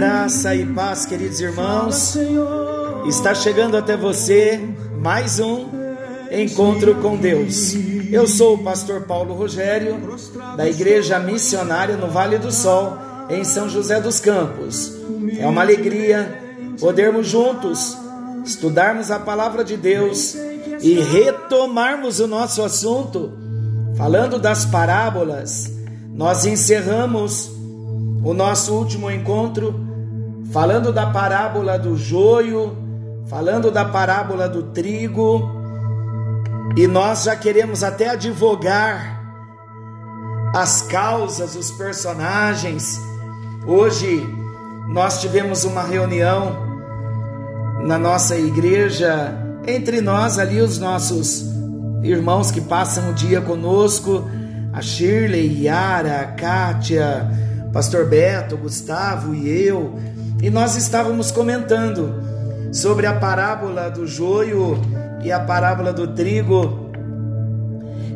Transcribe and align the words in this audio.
Graça 0.00 0.54
e 0.54 0.64
paz, 0.64 1.04
queridos 1.04 1.42
irmãos. 1.42 2.16
Está 3.06 3.34
chegando 3.34 3.76
até 3.76 3.98
você 3.98 4.58
mais 4.98 5.38
um 5.38 5.66
encontro 6.32 6.94
com 7.02 7.18
Deus. 7.18 7.74
Eu 8.10 8.26
sou 8.26 8.54
o 8.54 8.64
pastor 8.64 9.02
Paulo 9.02 9.34
Rogério, 9.34 9.98
da 10.56 10.66
Igreja 10.66 11.18
Missionária 11.18 11.98
no 11.98 12.08
Vale 12.08 12.38
do 12.38 12.50
Sol, 12.50 12.96
em 13.28 13.44
São 13.44 13.68
José 13.68 14.00
dos 14.00 14.18
Campos. 14.20 14.90
É 15.38 15.46
uma 15.46 15.60
alegria 15.60 16.34
podermos 16.80 17.28
juntos 17.28 17.94
estudarmos 18.42 19.10
a 19.10 19.18
palavra 19.18 19.62
de 19.62 19.76
Deus 19.76 20.34
e 20.80 20.94
retomarmos 20.94 22.20
o 22.20 22.26
nosso 22.26 22.62
assunto, 22.62 23.34
falando 23.98 24.38
das 24.38 24.64
parábolas. 24.64 25.70
Nós 26.14 26.46
encerramos 26.46 27.50
o 28.24 28.32
nosso 28.32 28.72
último 28.72 29.10
encontro 29.10 29.89
falando 30.52 30.92
da 30.92 31.06
parábola 31.06 31.78
do 31.78 31.96
joio, 31.96 32.76
falando 33.28 33.70
da 33.70 33.84
parábola 33.84 34.48
do 34.48 34.64
trigo, 34.64 35.48
e 36.76 36.86
nós 36.86 37.24
já 37.24 37.36
queremos 37.36 37.82
até 37.82 38.10
advogar 38.10 39.20
as 40.54 40.82
causas, 40.82 41.54
os 41.54 41.70
personagens. 41.72 43.00
Hoje 43.66 44.26
nós 44.88 45.20
tivemos 45.20 45.64
uma 45.64 45.82
reunião 45.82 46.56
na 47.84 47.98
nossa 47.98 48.36
igreja, 48.36 49.32
entre 49.66 50.00
nós 50.00 50.38
ali, 50.38 50.60
os 50.60 50.78
nossos 50.78 51.44
irmãos 52.02 52.50
que 52.50 52.60
passam 52.60 53.10
o 53.10 53.14
dia 53.14 53.40
conosco, 53.40 54.24
a 54.72 54.82
Shirley, 54.82 55.64
Yara, 55.64 56.20
a 56.20 56.26
Kátia, 56.26 57.28
Pastor 57.72 58.06
Beto, 58.06 58.56
Gustavo 58.56 59.34
e 59.34 59.48
eu, 59.48 59.94
e 60.42 60.50
nós 60.50 60.76
estávamos 60.76 61.30
comentando 61.30 62.14
sobre 62.72 63.06
a 63.06 63.14
parábola 63.14 63.90
do 63.90 64.06
joio 64.06 64.80
e 65.22 65.30
a 65.30 65.40
parábola 65.40 65.92
do 65.92 66.08
trigo. 66.08 66.90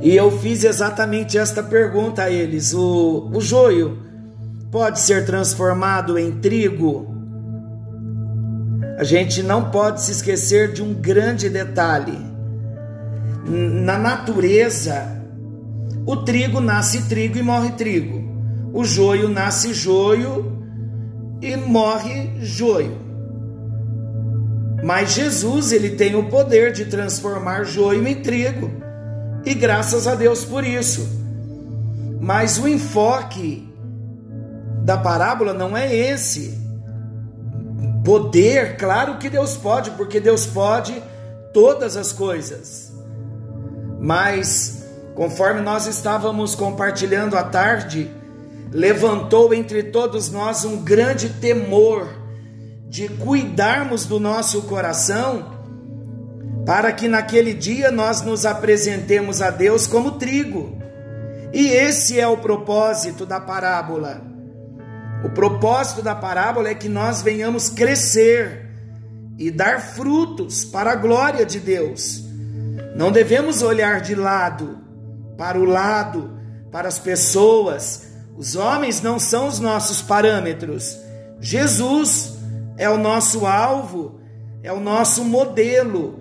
E 0.03 0.15
eu 0.15 0.31
fiz 0.31 0.65
exatamente 0.65 1.39
esta 1.39 1.63
pergunta 1.63 2.25
a 2.25 2.31
eles: 2.31 2.73
o, 2.75 3.31
o 3.33 3.41
joio 3.41 3.99
pode 4.71 5.01
ser 5.01 5.25
transformado 5.25 6.19
em 6.19 6.33
trigo? 6.33 7.13
A 8.99 9.05
gente 9.05 9.43
não 9.43 9.71
pode 9.71 10.03
se 10.03 10.13
esquecer 10.13 10.73
de 10.73 10.83
um 10.83 10.95
grande 10.95 11.49
detalhe. 11.49 12.19
Na 13.47 13.99
natureza, 13.99 15.21
o 16.07 16.17
trigo 16.19 16.61
nasce 16.61 17.03
trigo 17.09 17.37
e 17.37 17.43
morre 17.43 17.73
trigo 17.73 18.25
o 18.75 18.85
joio 18.85 19.29
nasce 19.29 19.73
joio 19.73 20.64
e 21.45 21.57
morre 21.57 22.33
joio. 22.41 22.99
Mas 24.83 25.13
Jesus, 25.13 25.73
ele 25.73 25.91
tem 25.91 26.15
o 26.15 26.29
poder 26.29 26.73
de 26.73 26.85
transformar 26.85 27.65
joio 27.65 28.07
em 28.07 28.23
trigo. 28.23 28.71
E 29.45 29.55
graças 29.55 30.07
a 30.07 30.15
Deus 30.15 30.45
por 30.45 30.65
isso. 30.65 31.09
Mas 32.21 32.59
o 32.59 32.67
enfoque 32.67 33.67
da 34.83 34.97
parábola 34.97 35.53
não 35.53 35.77
é 35.77 35.95
esse. 35.95 36.59
Poder, 38.05 38.77
claro 38.77 39.17
que 39.17 39.31
Deus 39.31 39.57
pode, 39.57 39.91
porque 39.93 40.21
Deus 40.21 40.47
pode 40.47 41.03
todas 41.53 41.97
as 41.97 42.13
coisas. 42.13 42.93
Mas 43.99 44.85
conforme 45.15 45.61
nós 45.61 45.87
estávamos 45.87 46.55
compartilhando 46.55 47.37
à 47.37 47.45
tarde, 47.45 48.11
levantou 48.75 49.55
entre 49.55 49.85
todos 49.85 50.33
nós 50.33 50.65
um 50.65 50.79
grande 50.79 51.29
temor 51.29 52.09
de 52.89 53.09
cuidarmos 53.09 54.05
do 54.05 54.19
nosso 54.19 54.63
coração, 54.63 55.55
para 56.67 56.91
que 56.93 57.07
naquele 57.07 57.55
dia 57.55 57.93
nós 57.93 58.23
nos 58.23 58.45
apresentemos 58.45 59.41
a 59.41 59.51
Deus 59.51 59.87
como 59.87 60.13
trigo. 60.13 60.77
E 61.53 61.69
esse 61.69 62.19
é 62.19 62.27
o 62.27 62.39
propósito 62.39 63.25
da 63.25 63.39
parábola. 63.39 64.21
O 65.25 65.31
propósito 65.31 66.03
da 66.03 66.15
parábola 66.15 66.69
é 66.69 66.75
que 66.75 66.89
nós 66.89 67.23
venhamos 67.23 67.69
crescer 67.69 68.69
e 69.39 69.53
dar 69.53 69.81
frutos 69.81 70.65
para 70.65 70.93
a 70.93 70.97
glória 70.97 71.47
de 71.47 71.61
Deus. 71.61 72.25
Não 72.97 73.13
devemos 73.13 73.63
olhar 73.63 74.01
de 74.01 74.17
lado, 74.17 74.79
para 75.39 75.59
o 75.59 75.65
lado, 75.65 76.39
para 76.73 76.89
as 76.89 76.99
pessoas, 76.99 78.14
os 78.37 78.57
homens 78.57 79.01
não 79.01 79.19
são 79.19 79.47
os 79.47 79.61
nossos 79.61 80.03
parâmetros. 80.03 80.99
Jesus 81.41 82.35
é 82.77 82.89
o 82.91 82.99
nosso 82.99 83.47
alvo, 83.47 84.21
é 84.63 84.73
o 84.73 84.81
nosso 84.81 85.25
modelo. 85.25 86.19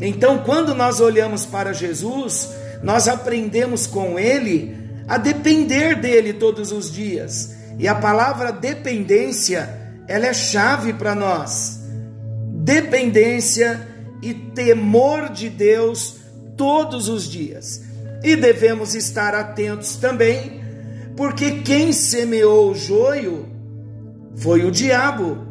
Então, 0.00 0.38
quando 0.38 0.74
nós 0.74 1.00
olhamos 1.00 1.46
para 1.46 1.72
Jesus, 1.72 2.50
nós 2.82 3.06
aprendemos 3.06 3.86
com 3.86 4.18
ele 4.18 4.76
a 5.06 5.16
depender 5.18 6.00
dele 6.00 6.32
todos 6.32 6.72
os 6.72 6.90
dias. 6.90 7.54
E 7.78 7.86
a 7.86 7.94
palavra 7.94 8.50
dependência, 8.50 9.68
ela 10.08 10.26
é 10.26 10.34
chave 10.34 10.92
para 10.92 11.14
nós. 11.14 11.80
Dependência 12.48 13.88
e 14.20 14.34
temor 14.34 15.28
de 15.28 15.48
Deus 15.48 16.16
todos 16.56 17.08
os 17.08 17.30
dias. 17.30 17.82
E 18.22 18.34
devemos 18.34 18.94
estar 18.94 19.34
atentos 19.34 19.96
também 19.96 20.61
porque 21.16 21.60
quem 21.62 21.92
semeou 21.92 22.70
o 22.70 22.74
joio 22.74 23.48
foi 24.36 24.64
o 24.64 24.70
diabo 24.70 25.46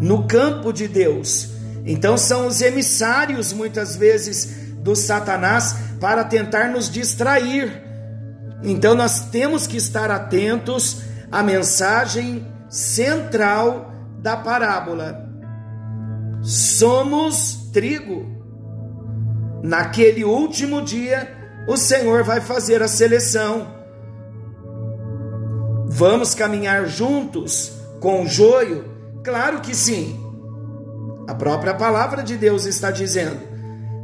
no 0.00 0.26
campo 0.26 0.72
de 0.72 0.88
Deus. 0.88 1.50
Então 1.84 2.16
são 2.16 2.46
os 2.46 2.60
emissários 2.60 3.52
muitas 3.52 3.96
vezes 3.96 4.74
do 4.82 4.96
Satanás 4.96 5.76
para 6.00 6.24
tentar 6.24 6.68
nos 6.68 6.90
distrair. 6.90 7.82
Então 8.62 8.94
nós 8.94 9.30
temos 9.30 9.66
que 9.66 9.76
estar 9.76 10.10
atentos 10.10 11.02
à 11.30 11.42
mensagem 11.42 12.46
central 12.68 13.92
da 14.18 14.36
parábola. 14.36 15.28
Somos 16.42 17.70
trigo. 17.72 18.38
Naquele 19.62 20.24
último 20.24 20.80
dia, 20.80 21.30
o 21.68 21.76
Senhor 21.76 22.24
vai 22.24 22.40
fazer 22.40 22.82
a 22.82 22.88
seleção 22.88 23.79
Vamos 25.92 26.36
caminhar 26.36 26.86
juntos 26.86 27.72
com 27.98 28.22
o 28.22 28.28
joio? 28.28 28.84
Claro 29.24 29.60
que 29.60 29.74
sim. 29.74 30.24
A 31.26 31.34
própria 31.34 31.74
palavra 31.74 32.22
de 32.22 32.36
Deus 32.36 32.64
está 32.64 32.92
dizendo. 32.92 33.40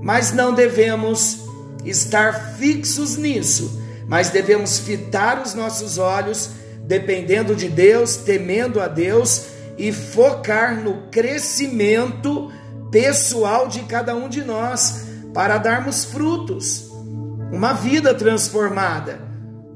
Mas 0.02 0.32
não 0.32 0.52
devemos 0.52 1.38
estar 1.84 2.56
fixos 2.56 3.16
nisso, 3.16 3.80
mas 4.08 4.30
devemos 4.30 4.80
fitar 4.80 5.40
os 5.40 5.54
nossos 5.54 5.96
olhos 5.96 6.50
dependendo 6.82 7.54
de 7.54 7.68
Deus, 7.68 8.16
temendo 8.16 8.80
a 8.80 8.88
Deus 8.88 9.46
e 9.78 9.92
focar 9.92 10.74
no 10.74 11.08
crescimento 11.08 12.50
pessoal 12.90 13.68
de 13.68 13.82
cada 13.84 14.14
um 14.16 14.28
de 14.28 14.42
nós 14.42 15.06
para 15.32 15.56
darmos 15.56 16.04
frutos, 16.04 16.90
uma 17.52 17.74
vida 17.74 18.12
transformada 18.12 19.25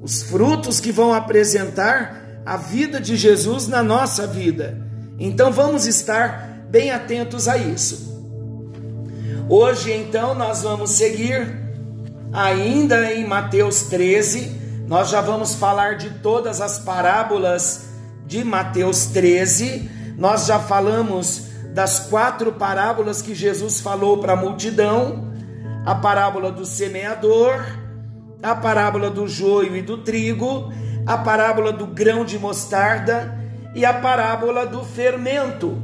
os 0.01 0.23
frutos 0.23 0.81
que 0.81 0.91
vão 0.93 1.13
apresentar 1.13 2.43
a 2.45 2.57
vida 2.57 3.01
de 3.01 3.17
Jesus 3.17 3.69
na 3.69 3.83
nossa 3.83 4.27
vida. 4.27 4.79
Então 5.19 5.53
vamos 5.53 5.87
estar 5.87 6.65
bem 6.71 6.91
atentos 6.91 7.47
a 7.47 7.59
isso. 7.59 8.11
Hoje, 9.49 9.93
então, 9.93 10.35
nós 10.35 10.63
vamos 10.63 10.91
seguir 10.91 11.61
ainda 12.33 13.13
em 13.13 13.27
Mateus 13.27 13.83
13. 13.83 14.85
Nós 14.87 15.11
já 15.11 15.21
vamos 15.21 15.57
falar 15.57 15.97
de 15.97 16.11
todas 16.21 16.61
as 16.61 16.79
parábolas 16.79 17.87
de 18.25 18.45
Mateus 18.45 19.07
13. 19.07 19.91
Nós 20.17 20.47
já 20.47 20.61
falamos 20.61 21.49
das 21.75 21.99
quatro 21.99 22.53
parábolas 22.53 23.21
que 23.21 23.35
Jesus 23.35 23.81
falou 23.81 24.19
para 24.19 24.35
a 24.35 24.37
multidão: 24.37 25.33
a 25.85 25.97
parábola 25.97 26.53
do 26.53 26.65
semeador, 26.65 27.65
a 28.43 28.55
parábola 28.55 29.11
do 29.11 29.29
joio 29.29 29.77
e 29.77 29.83
do 29.83 29.99
trigo, 29.99 30.73
a 31.07 31.19
parábola 31.19 31.73
do 31.73 31.87
grão 31.87 32.25
de 32.25 32.39
mostarda 32.39 33.39
e 33.75 33.85
a 33.85 33.93
parábola 33.93 34.67
do 34.67 34.85
fermento. 34.85 35.81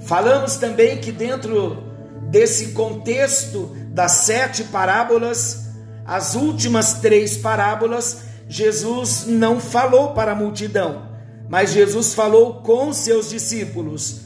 Falamos 0.00 0.56
também 0.56 0.98
que 0.98 1.10
dentro 1.10 1.82
desse 2.30 2.68
contexto 2.68 3.74
das 3.90 4.12
sete 4.12 4.64
parábolas, 4.64 5.66
as 6.04 6.34
últimas 6.34 6.94
três 6.94 7.36
parábolas, 7.36 8.24
Jesus 8.48 9.24
não 9.26 9.58
falou 9.58 10.12
para 10.12 10.32
a 10.32 10.34
multidão, 10.34 11.08
mas 11.48 11.72
Jesus 11.72 12.14
falou 12.14 12.54
com 12.62 12.92
seus 12.92 13.30
discípulos. 13.30 14.20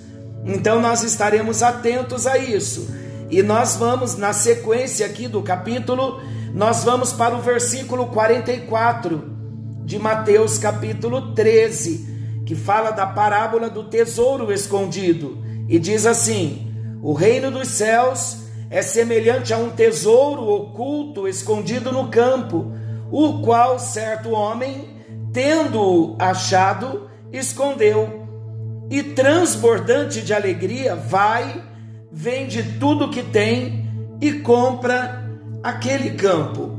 Então 0.44 0.80
nós 0.80 1.02
estaremos 1.02 1.62
atentos 1.62 2.26
a 2.26 2.36
isso. 2.36 2.88
E 3.30 3.42
nós 3.42 3.76
vamos, 3.76 4.16
na 4.16 4.32
sequência 4.32 5.06
aqui 5.06 5.28
do 5.28 5.40
capítulo, 5.42 6.20
nós 6.52 6.82
vamos 6.82 7.12
para 7.12 7.34
o 7.34 7.40
versículo 7.40 8.06
44 8.06 9.36
de 9.84 9.98
Mateus, 9.98 10.58
capítulo 10.58 11.32
13, 11.34 12.42
que 12.44 12.54
fala 12.54 12.90
da 12.90 13.06
parábola 13.06 13.70
do 13.70 13.84
tesouro 13.84 14.52
escondido. 14.52 15.38
E 15.68 15.78
diz 15.78 16.06
assim: 16.06 16.72
O 17.02 17.12
reino 17.12 17.50
dos 17.50 17.68
céus 17.68 18.38
é 18.68 18.82
semelhante 18.82 19.54
a 19.54 19.58
um 19.58 19.70
tesouro 19.70 20.42
oculto 20.42 21.28
escondido 21.28 21.92
no 21.92 22.08
campo, 22.08 22.72
o 23.10 23.42
qual 23.42 23.78
certo 23.78 24.30
homem, 24.30 24.96
tendo 25.32 26.16
achado, 26.18 27.08
escondeu. 27.32 28.26
E 28.90 29.04
transbordante 29.04 30.20
de 30.20 30.34
alegria, 30.34 30.96
vai, 30.96 31.62
vende 32.10 32.60
tudo 32.80 33.10
que 33.10 33.22
tem 33.22 33.88
e 34.20 34.32
compra 34.32 35.19
aquele 35.62 36.10
campo. 36.10 36.78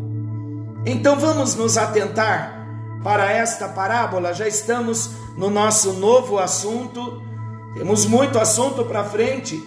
Então 0.86 1.20
vamos 1.20 1.56
nos 1.56 1.78
atentar 1.78 2.68
para 3.04 3.32
esta 3.32 3.68
parábola. 3.68 4.34
Já 4.34 4.48
estamos 4.48 5.12
no 5.38 5.50
nosso 5.50 5.94
novo 5.94 6.40
assunto. 6.40 7.22
Temos 7.76 8.06
muito 8.06 8.40
assunto 8.40 8.84
para 8.86 9.04
frente. 9.04 9.62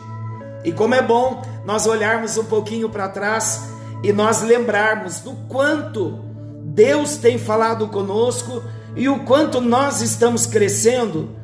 E 0.64 0.72
como 0.72 0.94
é 0.94 1.02
bom 1.02 1.42
nós 1.64 1.86
olharmos 1.86 2.36
um 2.36 2.44
pouquinho 2.44 2.88
para 2.88 3.08
trás 3.08 3.68
e 4.02 4.12
nós 4.12 4.42
lembrarmos 4.42 5.20
do 5.20 5.32
quanto 5.48 6.20
Deus 6.64 7.16
tem 7.16 7.38
falado 7.38 7.88
conosco 7.88 8.62
e 8.96 9.08
o 9.08 9.20
quanto 9.20 9.60
nós 9.60 10.00
estamos 10.00 10.46
crescendo 10.46 11.36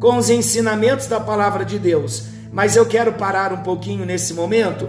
com 0.00 0.16
os 0.16 0.30
ensinamentos 0.30 1.06
da 1.06 1.18
palavra 1.18 1.64
de 1.64 1.78
Deus. 1.78 2.26
Mas 2.52 2.76
eu 2.76 2.86
quero 2.86 3.14
parar 3.14 3.52
um 3.52 3.62
pouquinho 3.62 4.04
nesse 4.06 4.32
momento 4.32 4.88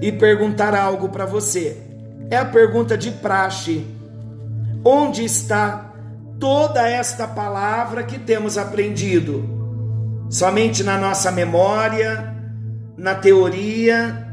e 0.00 0.10
perguntar 0.10 0.74
algo 0.74 1.08
para 1.08 1.26
você. 1.26 1.76
É 2.30 2.36
a 2.36 2.44
pergunta 2.44 2.96
de 2.96 3.10
praxe. 3.10 3.86
Onde 4.84 5.24
está 5.24 5.92
toda 6.38 6.88
esta 6.88 7.26
palavra 7.26 8.02
que 8.02 8.18
temos 8.18 8.56
aprendido? 8.56 9.58
Somente 10.30 10.82
na 10.82 10.96
nossa 10.96 11.30
memória, 11.30 12.34
na 12.96 13.14
teoria, 13.14 14.28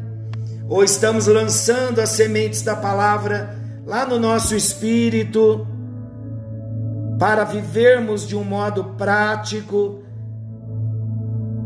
ou 0.69 0.83
estamos 0.83 1.27
lançando 1.27 1.99
as 1.99 2.09
sementes 2.09 2.61
da 2.61 2.75
palavra 2.75 3.57
lá 3.85 4.05
no 4.05 4.19
nosso 4.19 4.55
espírito 4.55 5.65
para 7.17 7.43
vivermos 7.43 8.27
de 8.27 8.35
um 8.35 8.43
modo 8.43 8.83
prático 8.97 10.03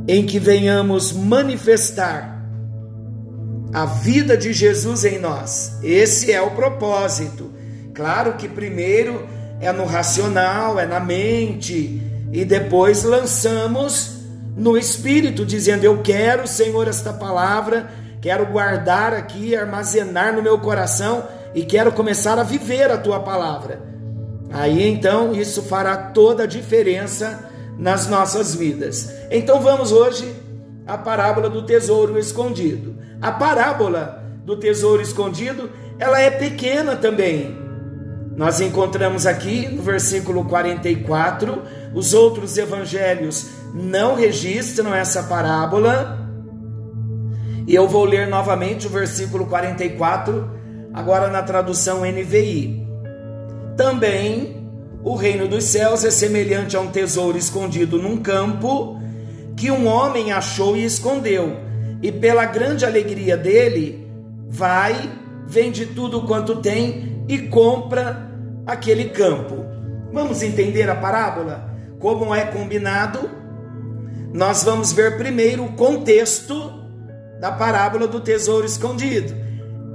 em 0.07 0.25
que 0.25 0.39
venhamos 0.39 1.12
manifestar 1.12 2.41
a 3.73 3.85
vida 3.85 4.35
de 4.35 4.53
Jesus 4.53 5.06
em 5.06 5.19
nós. 5.19 5.77
Esse 5.81 6.31
é 6.31 6.41
o 6.41 6.51
propósito. 6.51 7.51
Claro 7.94 8.33
que 8.33 8.47
primeiro 8.47 9.27
é 9.59 9.71
no 9.71 9.85
racional, 9.85 10.79
é 10.79 10.85
na 10.85 11.00
mente, 11.00 12.01
e 12.31 12.44
depois 12.44 13.03
lançamos 13.03 14.21
no 14.56 14.77
espírito, 14.77 15.45
dizendo: 15.45 15.83
Eu 15.83 16.01
quero, 16.01 16.47
Senhor, 16.47 16.88
esta 16.88 17.13
palavra, 17.13 17.89
quero 18.21 18.45
guardar 18.45 19.13
aqui, 19.13 19.56
armazenar 19.56 20.33
no 20.33 20.41
meu 20.41 20.59
coração 20.59 21.23
e 21.53 21.63
quero 21.63 21.91
começar 21.91 22.39
a 22.39 22.44
viver 22.44 22.89
a 22.89 22.97
tua 22.97 23.19
palavra. 23.19 23.81
Aí 24.51 24.85
então 24.88 25.33
isso 25.33 25.62
fará 25.62 25.95
toda 25.95 26.44
a 26.44 26.47
diferença 26.47 27.50
nas 27.77 28.07
nossas 28.07 28.53
vidas. 28.53 29.09
Então 29.29 29.62
vamos 29.62 29.91
hoje 29.91 30.33
à 30.85 30.97
parábola 30.97 31.50
do 31.50 31.65
tesouro 31.65 32.19
escondido. 32.19 32.91
A 33.21 33.31
parábola 33.31 34.23
do 34.44 34.57
tesouro 34.57 35.01
escondido, 35.01 35.69
ela 36.00 36.19
é 36.19 36.31
pequena 36.31 36.95
também. 36.95 37.56
Nós 38.35 38.59
encontramos 38.59 39.27
aqui 39.27 39.68
no 39.68 39.83
versículo 39.83 40.45
44, 40.45 41.62
os 41.94 42.13
outros 42.13 42.57
evangelhos 42.57 43.50
não 43.73 44.15
registram 44.15 44.95
essa 44.95 45.23
parábola. 45.23 46.18
E 47.68 47.75
eu 47.75 47.88
vou 47.88 48.06
ler 48.06 48.27
novamente 48.27 48.88
o 48.88 48.89
versículo 48.89 49.45
44, 49.45 50.50
agora 50.94 51.29
na 51.29 51.44
tradução 51.44 52.01
NVI. 52.01 52.88
Também 53.77 54.68
o 55.03 55.15
reino 55.15 55.47
dos 55.47 55.65
céus 55.65 56.03
é 56.03 56.12
semelhante 56.12 56.75
a 56.75 56.79
um 56.79 56.88
tesouro 56.88 57.38
escondido 57.38 57.97
num 57.97 58.18
campo 58.18 59.00
que 59.56 59.69
um 59.69 59.88
homem 59.88 60.31
achou 60.31 60.75
e 60.75 60.83
escondeu. 60.83 61.70
E 62.01 62.12
pela 62.12 62.45
grande 62.45 62.86
alegria 62.86 63.38
dele, 63.38 64.07
vai, 64.48 65.12
vende 65.45 65.86
tudo 65.86 66.21
quanto 66.24 66.57
tem 66.57 67.24
e 67.27 67.39
compra 67.39 68.30
aquele 68.65 69.06
campo. 69.09 69.65
Vamos 70.12 70.42
entender 70.42 70.89
a 70.89 70.95
parábola? 70.95 71.69
Como 72.00 72.33
é 72.33 72.45
combinado? 72.45 73.30
Nós 74.33 74.63
vamos 74.63 74.92
ver 74.92 75.18
primeiro 75.18 75.63
o 75.63 75.74
contexto 75.74 76.74
da 77.39 77.51
parábola 77.51 78.07
do 78.07 78.19
tesouro 78.19 78.65
escondido. 78.65 79.36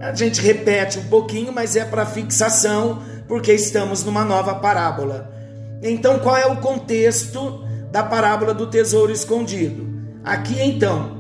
A 0.01 0.15
gente 0.15 0.41
repete 0.41 0.99
um 0.99 1.05
pouquinho, 1.05 1.53
mas 1.53 1.75
é 1.75 1.85
para 1.85 2.05
fixação 2.05 3.03
porque 3.27 3.53
estamos 3.53 4.05
numa 4.05 4.25
nova 4.25 4.57
parábola. 4.57 5.33
Então, 5.83 6.19
qual 6.19 6.37
é 6.37 6.47
o 6.47 6.57
contexto 6.57 7.65
da 7.91 8.03
parábola 8.03 8.53
do 8.53 8.67
tesouro 8.67 9.13
escondido? 9.13 9.87
Aqui, 10.25 10.61
então, 10.61 11.16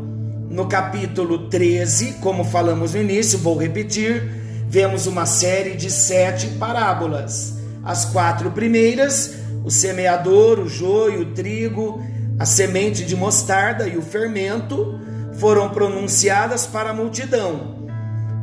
no 0.49 0.67
capítulo 0.67 1.49
13, 1.49 2.15
como 2.15 2.45
falamos 2.45 2.95
no 2.95 3.01
início, 3.01 3.39
vou 3.39 3.57
repetir, 3.57 4.23
vemos 4.69 5.07
uma 5.07 5.27
série 5.27 5.75
de 5.75 5.91
sete 5.91 6.47
parábolas. 6.59 7.59
As 7.85 8.05
quatro 8.07 8.51
primeiras, 8.51 9.37
o 9.65 9.71
semeador, 9.71 10.59
o 10.61 10.69
joio, 10.69 11.23
o 11.23 11.35
trigo, 11.35 12.03
a 12.39 12.45
semente 12.45 13.05
de 13.05 13.17
mostarda 13.17 13.89
e 13.89 13.97
o 13.97 14.03
fermento, 14.03 14.99
foram 15.39 15.69
pronunciadas 15.71 16.67
para 16.67 16.91
a 16.91 16.95
multidão. 16.95 17.77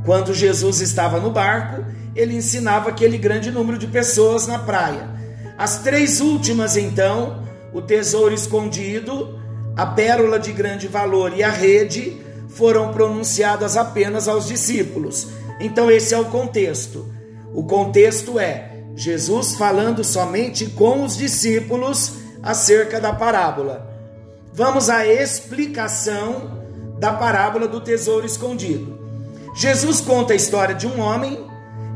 Quando 0.06 0.34
Jesus 0.34 0.82
estava 0.82 1.20
no 1.20 1.32
barco, 1.32 1.84
ele 2.16 2.36
ensinava 2.36 2.90
aquele 2.90 3.18
grande 3.18 3.52
número 3.52 3.78
de 3.78 3.88
pessoas 3.88 4.46
na 4.46 4.60
praia. 4.60 5.10
As 5.58 5.80
três 5.80 6.20
últimas, 6.20 6.76
então, 6.76 7.44
o 7.72 7.82
tesouro 7.82 8.34
escondido, 8.34 9.40
a 9.76 9.86
pérola 9.86 10.40
de 10.40 10.52
grande 10.52 10.88
valor 10.88 11.34
e 11.36 11.44
a 11.44 11.50
rede, 11.50 12.22
foram 12.50 12.92
pronunciadas 12.94 13.76
apenas 13.76 14.28
aos 14.28 14.48
discípulos. 14.48 15.28
Então, 15.60 15.90
esse 15.90 16.14
é 16.14 16.20
o 16.20 16.26
contexto. 16.26 17.08
O 17.54 17.64
contexto 17.64 18.40
é 18.40 18.84
Jesus 18.96 19.56
falando 19.56 20.04
somente 20.04 20.68
com 20.68 21.04
os 21.04 21.18
discípulos 21.18 22.14
acerca 22.42 23.00
da 23.00 23.14
parábola. 23.14 23.92
Vamos 24.54 24.90
à 24.90 25.06
explicação 25.06 26.62
da 27.00 27.12
parábola 27.12 27.68
do 27.68 27.82
tesouro 27.82 28.26
escondido. 28.26 29.00
Jesus 29.56 30.00
conta 30.00 30.34
a 30.34 30.36
história 30.36 30.76
de 30.76 30.86
um 30.88 31.00
homem 31.00 31.48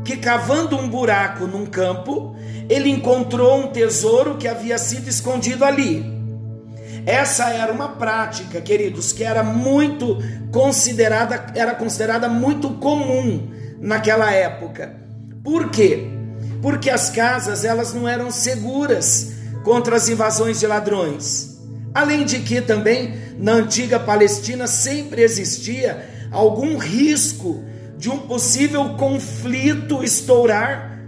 que 0.04 0.16
cavando 0.16 0.76
um 0.76 0.88
buraco 0.88 1.46
num 1.46 1.66
campo, 1.66 2.34
ele 2.68 2.88
encontrou 2.88 3.60
um 3.60 3.68
tesouro 3.68 4.36
que 4.36 4.48
havia 4.48 4.78
sido 4.78 5.08
escondido 5.08 5.64
ali. 5.64 6.17
Essa 7.08 7.48
era 7.48 7.72
uma 7.72 7.88
prática, 7.88 8.60
queridos, 8.60 9.14
que 9.14 9.24
era 9.24 9.42
muito 9.42 10.18
considerada, 10.52 11.46
era 11.54 11.74
considerada 11.74 12.28
muito 12.28 12.68
comum 12.74 13.48
naquela 13.80 14.30
época. 14.30 14.94
Por 15.42 15.70
quê? 15.70 16.06
Porque 16.60 16.90
as 16.90 17.08
casas 17.08 17.64
elas 17.64 17.94
não 17.94 18.06
eram 18.06 18.30
seguras 18.30 19.32
contra 19.64 19.96
as 19.96 20.10
invasões 20.10 20.60
de 20.60 20.66
ladrões. 20.66 21.58
Além 21.94 22.26
de 22.26 22.40
que 22.40 22.60
também 22.60 23.14
na 23.38 23.52
antiga 23.52 23.98
Palestina 23.98 24.66
sempre 24.66 25.22
existia 25.22 26.06
algum 26.30 26.76
risco 26.76 27.64
de 27.96 28.10
um 28.10 28.18
possível 28.18 28.96
conflito 28.96 30.04
estourar, 30.04 31.00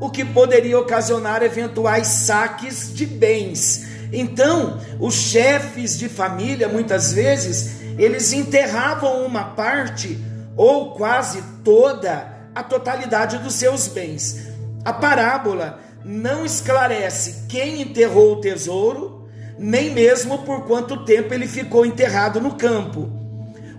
o 0.00 0.08
que 0.08 0.24
poderia 0.24 0.78
ocasionar 0.78 1.42
eventuais 1.42 2.06
saques 2.06 2.90
de 2.94 3.04
bens. 3.04 3.91
Então, 4.12 4.78
os 5.00 5.14
chefes 5.14 5.98
de 5.98 6.08
família, 6.08 6.68
muitas 6.68 7.12
vezes, 7.14 7.80
eles 7.98 8.32
enterravam 8.32 9.24
uma 9.24 9.44
parte 9.44 10.18
ou 10.54 10.92
quase 10.92 11.42
toda 11.64 12.30
a 12.54 12.62
totalidade 12.62 13.38
dos 13.38 13.54
seus 13.54 13.88
bens. 13.88 14.48
A 14.84 14.92
parábola 14.92 15.80
não 16.04 16.44
esclarece 16.44 17.46
quem 17.48 17.80
enterrou 17.80 18.34
o 18.34 18.40
tesouro, 18.40 19.28
nem 19.58 19.90
mesmo 19.90 20.38
por 20.40 20.66
quanto 20.66 21.04
tempo 21.04 21.32
ele 21.32 21.46
ficou 21.46 21.86
enterrado 21.86 22.40
no 22.40 22.56
campo. 22.56 23.10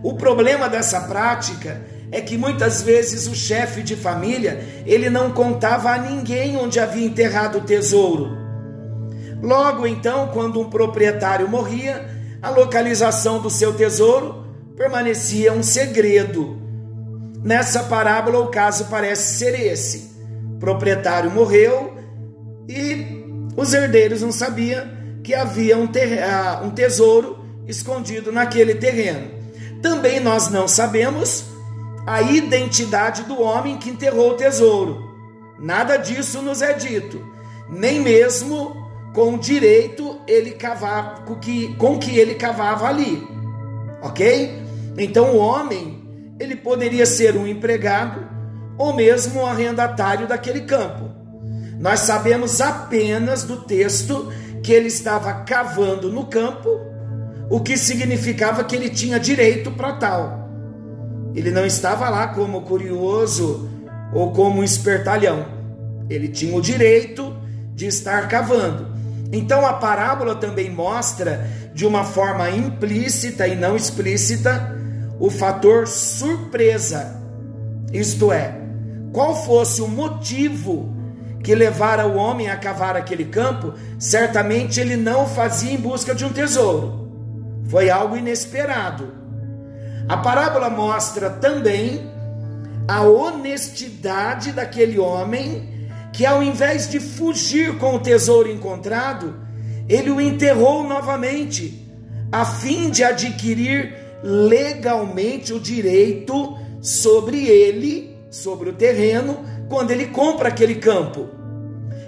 O 0.02 0.16
problema 0.16 0.68
dessa 0.68 1.02
prática 1.02 1.82
é 2.12 2.22
que 2.22 2.38
muitas 2.38 2.82
vezes 2.82 3.28
o 3.28 3.36
chefe 3.36 3.82
de 3.82 3.96
família, 3.96 4.64
ele 4.86 5.10
não 5.10 5.32
contava 5.32 5.92
a 5.92 5.98
ninguém 5.98 6.58
onde 6.58 6.80
havia 6.80 7.06
enterrado 7.06 7.60
o 7.60 7.62
tesouro. 7.62 8.43
Logo 9.44 9.86
então, 9.86 10.30
quando 10.30 10.62
um 10.62 10.70
proprietário 10.70 11.50
morria, 11.50 12.10
a 12.42 12.50
localização 12.50 13.42
do 13.42 13.50
seu 13.50 13.74
tesouro 13.74 14.46
permanecia 14.74 15.52
um 15.52 15.62
segredo. 15.62 16.62
Nessa 17.44 17.84
parábola, 17.84 18.40
o 18.40 18.48
caso 18.48 18.86
parece 18.86 19.38
ser 19.38 19.60
esse: 19.60 20.14
o 20.56 20.60
proprietário 20.60 21.30
morreu 21.30 21.94
e 22.70 23.22
os 23.58 23.74
herdeiros 23.74 24.22
não 24.22 24.32
sabiam 24.32 24.88
que 25.22 25.36
havia 25.36 25.78
um, 25.78 25.90
ah, 26.26 26.62
um 26.64 26.70
tesouro 26.70 27.44
escondido 27.68 28.32
naquele 28.32 28.76
terreno. 28.76 29.30
Também 29.82 30.22
nós 30.22 30.50
não 30.50 30.70
sabemos 30.70 31.44
a 32.08 32.22
identidade 32.22 33.24
do 33.24 33.42
homem 33.42 33.78
que 33.78 33.90
enterrou 33.90 34.32
o 34.32 34.38
tesouro. 34.38 35.12
Nada 35.60 35.98
disso 35.98 36.42
nos 36.42 36.62
é 36.62 36.72
dito, 36.72 37.22
nem 37.70 38.00
mesmo 38.00 38.83
com 39.14 39.38
direito 39.38 40.20
ele 40.28 40.52
cavava, 40.52 41.22
com 41.22 41.36
que, 41.36 41.74
com 41.76 42.00
que 42.00 42.18
ele 42.18 42.36
cavava 42.36 42.88
ali, 42.88 43.26
ok? 44.02 44.62
Então 44.98 45.36
o 45.36 45.38
homem 45.38 46.02
ele 46.40 46.56
poderia 46.56 47.06
ser 47.06 47.38
um 47.38 47.48
empregado 47.48 48.28
ou 48.78 48.94
mesmo 48.94 49.42
um 49.42 49.46
arrendatário 49.46 50.28
daquele 50.28 50.62
campo. 50.62 51.12
Nós 51.80 52.02
sabemos 52.02 52.60
apenas 52.60 53.44
do 53.44 53.58
texto 53.58 54.32
que 54.64 54.72
ele 54.72 54.88
estava 54.88 55.34
cavando 55.44 56.12
no 56.12 56.26
campo, 56.26 56.70
o 57.50 57.60
que 57.60 57.78
significava 57.78 58.64
que 58.64 58.76
ele 58.76 58.90
tinha 58.90 59.20
direito 59.20 59.70
para 59.72 59.94
tal. 59.94 60.50
Ele 61.36 61.52
não 61.52 61.66
estava 61.66 62.10
lá 62.10 62.28
como 62.30 62.62
curioso 62.62 63.70
ou 64.14 64.32
como 64.32 64.64
espertalhão. 64.64 65.46
Ele 66.10 66.28
tinha 66.30 66.56
o 66.56 66.62
direito 66.62 67.36
de 67.76 67.88
estar 67.88 68.28
cavando. 68.28 68.93
Então 69.34 69.66
a 69.66 69.74
parábola 69.74 70.36
também 70.36 70.70
mostra 70.70 71.50
de 71.74 71.88
uma 71.88 72.04
forma 72.04 72.52
implícita 72.52 73.48
e 73.48 73.56
não 73.56 73.76
explícita 73.76 74.78
o 75.20 75.28
fator 75.28 75.88
surpresa. 75.88 77.20
Isto 77.92 78.32
é, 78.32 78.56
qual 79.12 79.36
fosse 79.44 79.82
o 79.82 79.88
motivo 79.88 80.94
que 81.44 81.56
levara 81.56 82.06
o 82.08 82.16
homem 82.16 82.50
a 82.50 82.56
cavar 82.56 82.96
aquele 82.96 83.26
campo, 83.26 83.74
certamente 83.98 84.80
ele 84.80 84.96
não 84.96 85.26
fazia 85.28 85.74
em 85.74 85.78
busca 85.78 86.14
de 86.14 86.24
um 86.24 86.32
tesouro. 86.32 87.12
Foi 87.68 87.90
algo 87.90 88.16
inesperado. 88.16 89.12
A 90.08 90.16
parábola 90.18 90.70
mostra 90.70 91.30
também 91.32 92.10
a 92.88 93.02
honestidade 93.02 94.52
daquele 94.52 95.00
homem 95.00 95.73
que, 96.14 96.26
ao 96.26 96.42
invés 96.42 96.90
de 96.90 97.00
fugir 97.00 97.78
com 97.78 97.96
o 97.96 98.00
tesouro 98.00 98.50
encontrado, 98.50 99.36
ele 99.90 100.12
o 100.12 100.22
enterrou 100.22 100.88
novamente, 100.88 101.92
a 102.32 102.46
fim 102.46 102.90
de 102.90 103.04
adquirir 103.04 103.96
legalmente 104.24 105.52
o 105.52 105.60
direito 105.60 106.58
sobre 106.82 107.46
ele, 107.48 108.16
sobre 108.30 108.70
o 108.70 108.74
terreno, 108.74 109.44
quando 109.68 109.92
ele 109.92 110.08
compra 110.08 110.50
aquele 110.50 110.76
campo. 110.76 111.28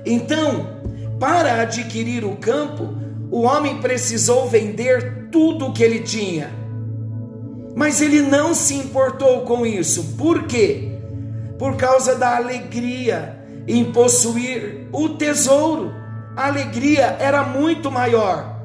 Então, 0.06 0.80
para 1.20 1.62
adquirir 1.62 2.24
o 2.24 2.38
campo, 2.38 2.96
o 3.32 3.42
homem 3.42 3.82
precisou 3.82 4.48
vender 4.48 5.30
tudo 5.32 5.68
o 5.68 5.74
que 5.74 5.84
ele 5.84 6.00
tinha 6.00 6.66
mas 7.76 8.00
ele 8.00 8.22
não 8.22 8.56
se 8.56 8.74
importou 8.74 9.42
com 9.42 9.66
isso. 9.66 10.16
Por 10.18 10.44
quê? 10.44 10.94
Por 11.60 11.76
causa 11.76 12.16
da 12.16 12.38
alegria 12.38 13.38
em 13.68 13.92
possuir 13.92 14.88
o 14.92 15.10
tesouro. 15.10 15.94
A 16.36 16.48
alegria 16.48 17.18
era 17.20 17.44
muito 17.44 17.92
maior. 17.92 18.64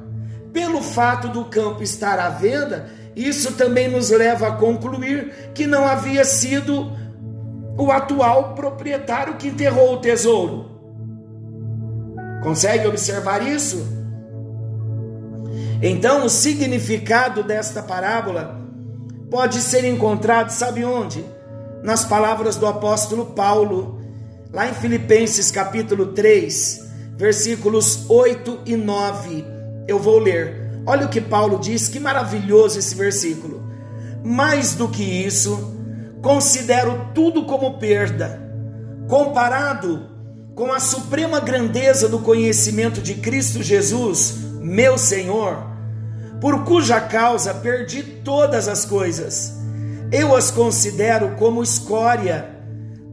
Pelo 0.53 0.83
fato 0.83 1.29
do 1.29 1.45
campo 1.45 1.83
estar 1.83 2.19
à 2.19 2.29
venda, 2.29 2.91
isso 3.15 3.53
também 3.55 3.89
nos 3.89 4.11
leva 4.11 4.49
a 4.49 4.57
concluir 4.57 5.53
que 5.55 5.67
não 5.67 5.87
havia 5.87 6.25
sido 6.25 6.91
o 7.79 7.91
atual 7.91 8.55
proprietário 8.55 9.37
que 9.37 9.49
enterrou 9.49 9.95
o 9.95 10.01
tesouro. 10.01 10.71
Consegue 12.43 12.87
observar 12.87 13.47
isso? 13.47 14.01
Então, 15.83 16.27
o 16.27 16.29
significado 16.29 17.43
desta 17.43 17.83
parábola 17.83 18.61
pode 19.31 19.61
ser 19.61 19.85
encontrado, 19.85 20.51
sabe 20.51 20.85
onde? 20.85 21.25
Nas 21.83 22.05
palavras 22.05 22.57
do 22.57 22.67
apóstolo 22.67 23.27
Paulo, 23.27 24.00
lá 24.53 24.69
em 24.69 24.75
Filipenses 24.75 25.51
capítulo 25.51 26.07
3, 26.09 26.89
versículos 27.17 28.09
8 28.09 28.61
e 28.67 28.77
9. 28.77 29.45
Eu 29.87 29.99
vou 29.99 30.19
ler. 30.19 30.71
Olha 30.87 31.07
o 31.07 31.09
que 31.09 31.21
Paulo 31.21 31.59
diz, 31.59 31.89
que 31.89 32.01
maravilhoso 32.01 32.79
esse 32.79 32.95
versículo. 32.95 33.63
Mais 34.25 34.75
do 34.75 34.89
que 34.89 35.03
isso, 35.03 35.77
considero 36.23 37.09
tudo 37.15 37.45
como 37.45 37.79
perda, 37.79 38.41
comparado 39.09 40.09
com 40.55 40.73
a 40.73 40.81
suprema 40.81 41.41
grandeza 41.41 42.09
do 42.09 42.19
conhecimento 42.19 43.01
de 43.01 43.15
Cristo 43.15 43.63
Jesus, 43.63 44.37
meu 44.61 44.99
Senhor 44.99 45.71
por 46.41 46.65
cuja 46.65 47.01
causa 47.01 47.53
perdi 47.53 48.03
todas 48.03 48.67
as 48.67 48.85
coisas. 48.85 49.55
Eu 50.11 50.35
as 50.35 50.51
considero 50.51 51.37
como 51.37 51.63
escória, 51.63 52.49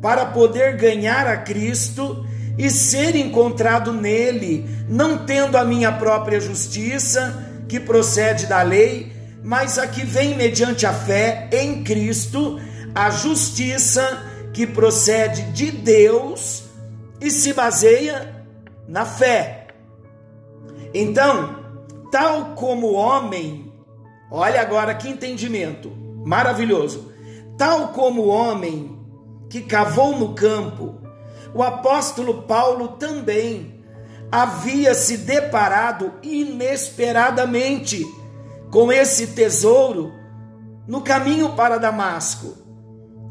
para 0.02 0.26
poder 0.28 0.78
ganhar 0.78 1.28
a 1.28 1.38
Cristo 1.38 2.26
e 2.58 2.70
ser 2.70 3.16
encontrado 3.16 3.94
nele, 3.94 4.68
não 4.90 5.26
tendo 5.26 5.58
a 5.58 5.64
minha 5.64 5.92
própria 5.92 6.40
justiça, 6.40 7.46
que 7.68 7.80
procede 7.80 8.46
da 8.46 8.62
lei, 8.62 9.12
mas 9.44 9.78
a 9.78 9.88
que 9.88 10.06
vem 10.06 10.36
mediante 10.36 10.86
a 10.86 10.94
fé 10.94 11.50
em 11.52 11.84
Cristo, 11.84 12.60
a 12.96 13.10
justiça 13.10 14.24
que 14.54 14.66
procede 14.66 15.44
de 15.52 15.72
Deus 15.72 16.64
e 17.22 17.30
se 17.30 17.54
baseia 17.54 18.44
na 18.88 19.06
fé. 19.06 19.68
Então, 20.94 21.64
tal 22.12 22.56
como 22.56 22.88
o 22.88 22.94
homem, 22.94 23.72
olha 24.32 24.62
agora 24.62 24.96
que 24.96 25.10
entendimento 25.10 25.92
maravilhoso, 26.26 27.12
tal 27.58 27.90
como 27.90 28.24
o 28.24 28.28
homem 28.28 28.97
que 29.50 29.62
cavou 29.62 30.18
no 30.18 30.34
campo, 30.34 30.96
o 31.54 31.64
apóstolo 31.64 32.44
Paulo 32.44 32.90
também 32.90 33.84
havia 34.32 34.94
se 34.94 35.18
deparado 35.18 36.14
inesperadamente 36.22 38.06
com 38.72 38.92
esse 38.92 39.28
tesouro 39.28 40.12
no 40.88 41.02
caminho 41.02 41.54
para 41.54 41.78
Damasco. 41.78 42.56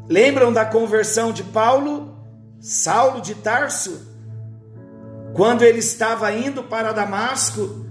Lembram 0.09 0.51
da 0.51 0.65
conversão 0.65 1.31
de 1.31 1.43
Paulo, 1.43 2.17
Saulo 2.59 3.21
de 3.21 3.35
Tarso? 3.35 4.07
Quando 5.33 5.63
ele 5.63 5.79
estava 5.79 6.31
indo 6.31 6.63
para 6.63 6.91
Damasco, 6.91 7.85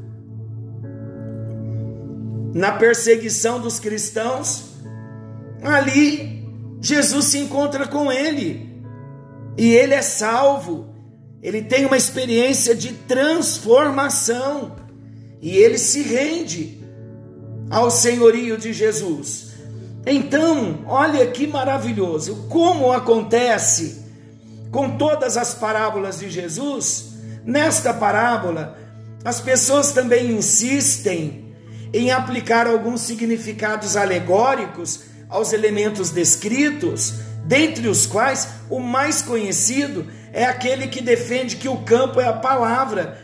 na 2.53 2.73
perseguição 2.73 3.61
dos 3.61 3.79
cristãos, 3.79 4.77
ali 5.63 6.36
Jesus 6.81 7.27
se 7.27 7.39
encontra 7.39 7.87
com 7.87 8.11
ele 8.13 8.83
e 9.57 9.73
ele 9.75 9.95
é 9.95 10.03
salvo. 10.03 10.95
Ele 11.43 11.63
tem 11.63 11.87
uma 11.87 11.97
experiência 11.97 12.75
de 12.75 12.93
transformação 12.93 14.77
e 15.41 15.57
ele 15.57 15.79
se 15.79 16.03
rende 16.03 16.85
ao 17.71 17.91
senhorio 17.91 18.57
de 18.57 18.73
Jesus. 18.73 19.53
Então, 20.05 20.85
olha 20.87 21.27
que 21.27 21.47
maravilhoso, 21.47 22.47
como 22.49 22.93
acontece 22.93 24.05
com 24.71 24.97
todas 24.97 25.37
as 25.37 25.55
parábolas 25.55 26.19
de 26.19 26.31
Jesus, 26.31 27.13
nesta 27.45 27.93
parábola, 27.93 28.79
as 29.25 29.41
pessoas 29.41 29.93
também 29.93 30.31
insistem 30.33 31.55
em 31.93 32.11
aplicar 32.11 32.67
alguns 32.67 33.01
significados 33.01 33.97
alegóricos 33.97 35.05
aos 35.29 35.53
elementos 35.53 36.11
descritos, 36.11 37.15
dentre 37.45 37.89
os 37.89 38.07
quais 38.07 38.49
o 38.69 38.81
mais 38.81 39.23
conhecido 39.23 40.07
é 40.33 40.45
aquele 40.45 40.89
que 40.89 41.01
defende 41.01 41.57
que 41.57 41.69
o 41.69 41.79
campo 41.79 42.21
é 42.21 42.27
a 42.27 42.33
palavra. 42.33 43.19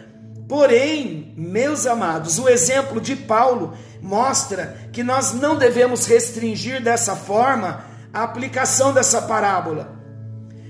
Porém, 0.49 1.33
meus 1.37 1.87
amados, 1.87 2.39
o 2.39 2.49
exemplo 2.49 3.01
de 3.01 3.17
Paulo 3.17 3.75
mostra 4.01 4.77
que 4.93 5.03
nós 5.03 5.33
não 5.33 5.57
devemos 5.57 6.07
restringir 6.07 6.83
dessa 6.83 7.17
forma 7.17 7.85
a 8.13 8.23
aplicação 8.23 8.93
dessa 8.93 9.23
parábola, 9.23 9.99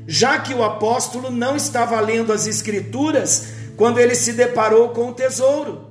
já 0.06 0.38
que 0.38 0.54
o 0.54 0.62
apóstolo 0.62 1.30
não 1.30 1.56
estava 1.56 1.98
lendo 2.00 2.32
as 2.32 2.46
Escrituras 2.46 3.48
quando 3.76 3.98
ele 3.98 4.14
se 4.14 4.32
deparou 4.32 4.90
com 4.90 5.08
o 5.08 5.14
tesouro. 5.14 5.90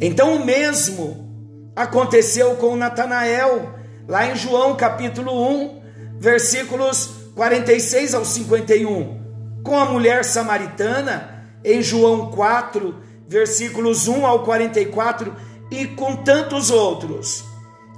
Então 0.00 0.36
o 0.36 0.44
mesmo 0.44 1.26
aconteceu 1.74 2.54
com 2.56 2.76
Natanael, 2.76 3.75
lá 4.08 4.26
em 4.30 4.36
João 4.36 4.76
capítulo 4.76 5.32
1, 5.48 5.82
versículos 6.18 7.10
46 7.34 8.14
ao 8.14 8.24
51, 8.24 9.60
com 9.62 9.78
a 9.78 9.84
mulher 9.84 10.24
samaritana, 10.24 11.44
em 11.64 11.82
João 11.82 12.30
4, 12.30 12.94
versículos 13.28 14.06
1 14.06 14.24
ao 14.24 14.44
44, 14.44 15.34
e 15.70 15.86
com 15.88 16.16
tantos 16.16 16.70
outros. 16.70 17.44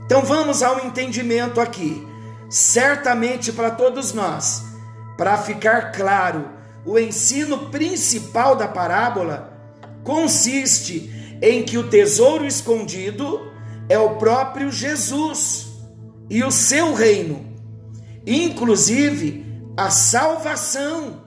Então 0.06 0.22
vamos 0.22 0.62
ao 0.62 0.84
entendimento 0.84 1.60
aqui. 1.60 2.06
Certamente 2.48 3.52
para 3.52 3.70
todos 3.70 4.14
nós, 4.14 4.64
para 5.18 5.36
ficar 5.36 5.92
claro, 5.92 6.48
o 6.86 6.98
ensino 6.98 7.66
principal 7.66 8.56
da 8.56 8.66
parábola 8.66 9.52
consiste 10.02 11.38
em 11.42 11.62
que 11.62 11.76
o 11.76 11.88
tesouro 11.88 12.46
escondido 12.46 13.52
é 13.86 13.98
o 13.98 14.16
próprio 14.16 14.72
Jesus 14.72 15.67
e 16.30 16.42
o 16.44 16.50
seu 16.50 16.94
reino, 16.94 17.44
inclusive 18.26 19.46
a 19.76 19.90
salvação 19.90 21.22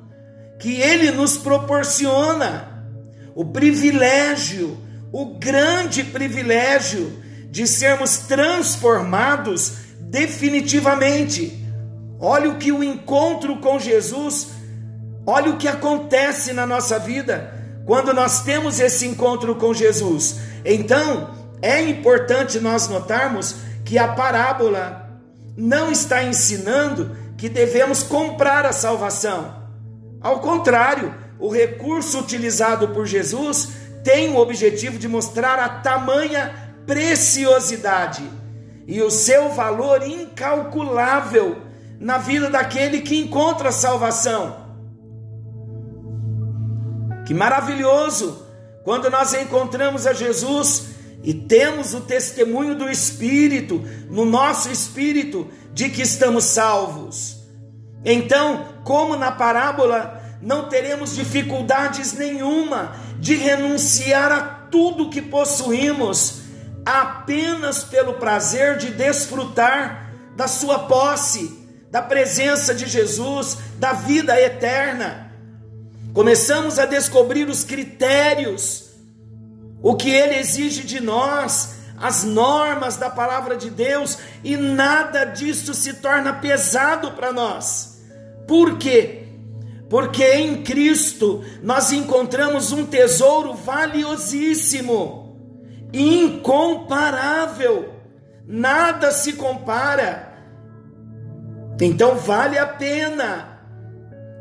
que 0.60 0.80
ele 0.80 1.12
nos 1.12 1.38
proporciona, 1.38 2.86
o 3.34 3.46
privilégio, 3.46 4.78
o 5.12 5.38
grande 5.40 6.04
privilégio 6.04 7.22
de 7.50 7.66
sermos 7.66 8.18
transformados 8.20 9.74
definitivamente. 10.00 11.66
Olha 12.20 12.50
o 12.50 12.58
que 12.58 12.72
o 12.72 12.84
encontro 12.84 13.58
com 13.58 13.80
Jesus, 13.80 14.50
olha 15.26 15.52
o 15.52 15.58
que 15.58 15.68
acontece 15.68 16.54
na 16.54 16.68
nossa 16.68 17.00
vida 17.00 17.60
quando 17.86 18.14
nós 18.14 18.44
temos 18.44 18.80
esse 18.80 19.08
encontro 19.08 19.56
com 19.56 19.74
Jesus. 19.74 20.38
Então, 20.64 21.32
é 21.62 21.82
importante 21.82 22.60
nós 22.60 22.88
notarmos 22.88 23.56
que 23.92 24.00
a 24.00 24.08
parábola 24.08 25.20
não 25.58 25.92
está 25.92 26.24
ensinando 26.24 27.14
que 27.38 27.50
devemos 27.50 28.02
comprar 28.02 28.66
a 28.66 28.72
salvação. 28.72 29.54
Ao 30.22 30.40
contrário, 30.40 31.14
o 31.38 31.50
recurso 31.50 32.20
utilizado 32.20 32.88
por 32.88 33.06
Jesus 33.06 33.68
tem 34.02 34.30
o 34.30 34.38
objetivo 34.38 34.98
de 34.98 35.10
mostrar 35.10 35.60
a 35.60 35.68
tamanha 35.68 36.74
preciosidade 36.88 38.24
e 38.88 39.02
o 39.02 39.12
seu 39.12 39.50
valor 39.50 40.08
incalculável 40.08 41.58
na 42.00 42.18
vida 42.18 42.50
daquele 42.50 43.02
que 43.02 43.20
encontra 43.20 43.68
a 43.68 43.74
salvação. 43.74 44.56
Que 47.26 47.34
maravilhoso 47.34 48.42
quando 48.86 49.10
nós 49.10 49.34
encontramos 49.34 50.08
a 50.08 50.14
Jesus 50.14 50.91
e 51.24 51.34
temos 51.34 51.94
o 51.94 52.02
testemunho 52.02 52.76
do 52.76 52.90
Espírito, 52.90 53.84
no 54.10 54.26
nosso 54.26 54.72
espírito, 54.72 55.48
de 55.74 55.90
que 55.90 56.02
estamos 56.02 56.46
salvos. 56.46 57.38
Então, 58.04 58.66
como 58.84 59.16
na 59.16 59.32
parábola, 59.32 60.20
não 60.42 60.68
teremos 60.68 61.16
dificuldades 61.16 62.14
nenhuma 62.14 62.96
de 63.20 63.36
renunciar 63.36 64.32
a 64.32 64.42
tudo 64.72 65.10
que 65.10 65.22
possuímos, 65.22 66.42
apenas 66.84 67.84
pelo 67.84 68.14
prazer 68.14 68.78
de 68.78 68.90
desfrutar 68.90 70.12
da 70.36 70.48
sua 70.48 70.80
posse, 70.80 71.60
da 71.92 72.02
presença 72.02 72.74
de 72.74 72.88
Jesus, 72.88 73.58
da 73.78 73.94
vida 73.94 74.40
eterna. 74.42 75.32
Começamos 76.14 76.80
a 76.80 76.86
descobrir 76.88 77.48
os 77.48 77.64
critérios 77.64 78.91
o 79.82 79.96
que 79.96 80.10
ele 80.10 80.36
exige 80.36 80.84
de 80.84 81.00
nós, 81.00 81.76
as 81.98 82.24
normas 82.24 82.98
da 82.98 83.10
palavra 83.10 83.56
de 83.56 83.70
Deus, 83.70 84.18
e 84.44 84.58
nada 84.58 85.26
disso 85.26 85.74
se 85.74 85.96
torna 85.96 86.34
pesado 86.34 87.12
para 87.12 87.32
nós. 87.32 88.02
Por 88.48 88.78
quê? 88.78 89.28
Porque 89.90 90.24
em 90.24 90.64
Cristo 90.64 91.44
nós 91.62 91.92
encontramos 91.92 92.72
um 92.72 92.86
tesouro 92.86 93.54
valiosíssimo, 93.54 95.38
incomparável, 95.92 97.94
nada 98.46 99.12
se 99.12 99.34
compara. 99.34 100.32
Então 101.80 102.16
vale 102.16 102.58
a 102.58 102.68
pena 102.68 103.51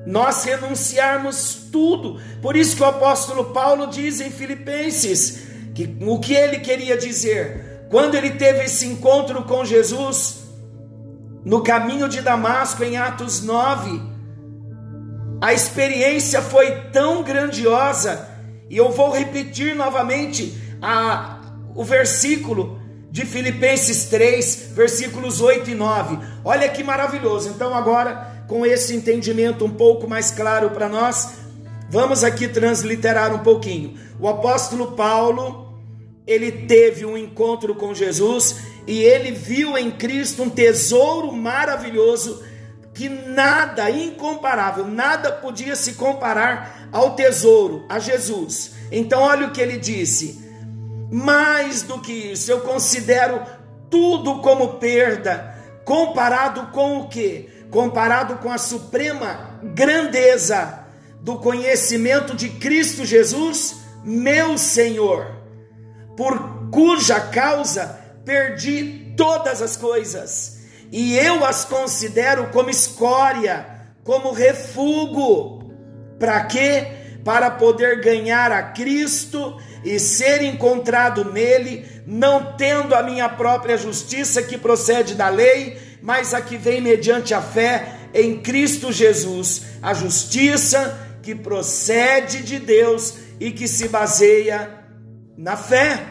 nós 0.06 0.44
renunciarmos 0.44 1.68
tudo. 1.70 2.20
Por 2.40 2.56
isso 2.56 2.76
que 2.76 2.82
o 2.82 2.86
apóstolo 2.86 3.46
Paulo 3.46 3.86
diz 3.86 4.20
em 4.20 4.30
Filipenses 4.30 5.42
que 5.74 5.96
o 6.00 6.18
que 6.18 6.34
ele 6.34 6.58
queria 6.58 6.96
dizer 6.96 7.86
quando 7.90 8.14
ele 8.14 8.30
teve 8.30 8.64
esse 8.64 8.86
encontro 8.86 9.42
com 9.44 9.64
Jesus 9.64 10.44
no 11.44 11.62
caminho 11.62 12.08
de 12.08 12.20
Damasco 12.20 12.84
em 12.84 12.96
Atos 12.96 13.42
9. 13.42 14.00
A 15.40 15.52
experiência 15.52 16.42
foi 16.42 16.70
tão 16.92 17.22
grandiosa, 17.22 18.28
e 18.68 18.76
eu 18.76 18.90
vou 18.90 19.10
repetir 19.10 19.74
novamente 19.74 20.54
a, 20.82 21.40
o 21.74 21.82
versículo 21.82 22.78
de 23.10 23.24
Filipenses 23.24 24.04
3, 24.04 24.72
versículos 24.74 25.40
8 25.40 25.70
e 25.70 25.74
9. 25.74 26.18
Olha 26.44 26.68
que 26.68 26.84
maravilhoso. 26.84 27.48
Então, 27.48 27.74
agora 27.74 28.39
com 28.50 28.66
esse 28.66 28.96
entendimento 28.96 29.64
um 29.64 29.70
pouco 29.70 30.08
mais 30.08 30.32
claro 30.32 30.70
para 30.70 30.88
nós, 30.88 31.34
vamos 31.88 32.24
aqui 32.24 32.48
transliterar 32.48 33.32
um 33.32 33.38
pouquinho. 33.38 33.94
O 34.18 34.26
apóstolo 34.26 34.90
Paulo, 34.96 35.78
ele 36.26 36.50
teve 36.50 37.06
um 37.06 37.16
encontro 37.16 37.76
com 37.76 37.94
Jesus 37.94 38.56
e 38.88 39.04
ele 39.04 39.30
viu 39.30 39.78
em 39.78 39.88
Cristo 39.88 40.42
um 40.42 40.50
tesouro 40.50 41.30
maravilhoso 41.32 42.42
que 42.92 43.08
nada, 43.08 43.88
incomparável, 43.88 44.84
nada 44.84 45.30
podia 45.30 45.76
se 45.76 45.92
comparar 45.92 46.88
ao 46.90 47.14
tesouro, 47.14 47.84
a 47.88 48.00
Jesus. 48.00 48.72
Então, 48.90 49.22
olha 49.22 49.46
o 49.46 49.52
que 49.52 49.60
ele 49.60 49.76
disse: 49.76 50.44
mais 51.08 51.82
do 51.82 52.00
que 52.00 52.12
isso, 52.12 52.50
eu 52.50 52.62
considero 52.62 53.42
tudo 53.88 54.40
como 54.40 54.74
perda, 54.74 55.54
comparado 55.84 56.72
com 56.72 56.98
o 56.98 57.08
que? 57.08 57.59
Comparado 57.70 58.36
com 58.36 58.50
a 58.50 58.58
suprema 58.58 59.60
grandeza 59.62 60.84
do 61.20 61.36
conhecimento 61.36 62.34
de 62.34 62.48
Cristo 62.48 63.04
Jesus, 63.04 63.76
meu 64.04 64.56
Senhor, 64.58 65.26
por 66.16 66.70
cuja 66.70 67.20
causa 67.20 67.98
perdi 68.24 69.14
todas 69.16 69.60
as 69.60 69.76
coisas, 69.76 70.60
e 70.90 71.16
eu 71.16 71.44
as 71.44 71.64
considero 71.64 72.48
como 72.48 72.70
escória, 72.70 73.66
como 74.02 74.32
refúgio. 74.32 75.60
Para 76.18 76.44
quê? 76.44 76.86
Para 77.24 77.50
poder 77.50 78.00
ganhar 78.00 78.50
a 78.50 78.62
Cristo 78.62 79.56
e 79.84 79.98
ser 79.98 80.42
encontrado 80.42 81.32
nele, 81.32 81.86
não 82.06 82.56
tendo 82.56 82.94
a 82.94 83.02
minha 83.02 83.28
própria 83.28 83.76
justiça 83.76 84.42
que 84.42 84.58
procede 84.58 85.14
da 85.14 85.28
lei, 85.28 85.78
mas 86.02 86.34
a 86.34 86.40
que 86.40 86.56
vem 86.56 86.80
mediante 86.80 87.34
a 87.34 87.42
fé 87.42 87.96
em 88.12 88.40
Cristo 88.40 88.92
Jesus, 88.92 89.62
a 89.82 89.94
justiça 89.94 90.98
que 91.22 91.34
procede 91.34 92.42
de 92.42 92.58
Deus 92.58 93.14
e 93.38 93.50
que 93.50 93.68
se 93.68 93.88
baseia 93.88 94.70
na 95.36 95.56
fé. 95.56 96.06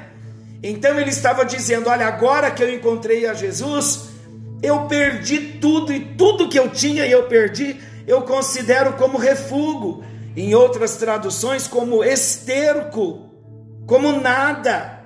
Então 0.61 0.99
ele 0.99 1.09
estava 1.09 1.45
dizendo: 1.45 1.89
Olha, 1.89 2.07
agora 2.07 2.51
que 2.51 2.63
eu 2.63 2.73
encontrei 2.73 3.25
a 3.25 3.33
Jesus, 3.33 4.09
eu 4.61 4.85
perdi 4.87 5.59
tudo 5.59 5.93
e 5.93 5.99
tudo 6.15 6.49
que 6.49 6.59
eu 6.59 6.69
tinha 6.69 7.05
e 7.05 7.11
eu 7.11 7.23
perdi, 7.27 7.77
eu 8.07 8.21
considero 8.23 8.93
como 8.93 9.17
refúgio. 9.17 10.03
Em 10.35 10.53
outras 10.53 10.95
traduções, 10.95 11.67
como 11.67 12.03
esterco, 12.03 13.29
como 13.85 14.11
nada, 14.21 15.03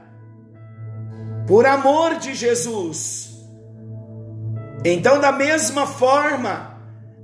por 1.48 1.66
amor 1.66 2.20
de 2.20 2.36
Jesus. 2.36 3.33
Então, 4.86 5.20
da 5.20 5.32
mesma 5.32 5.88
forma, 5.88 6.78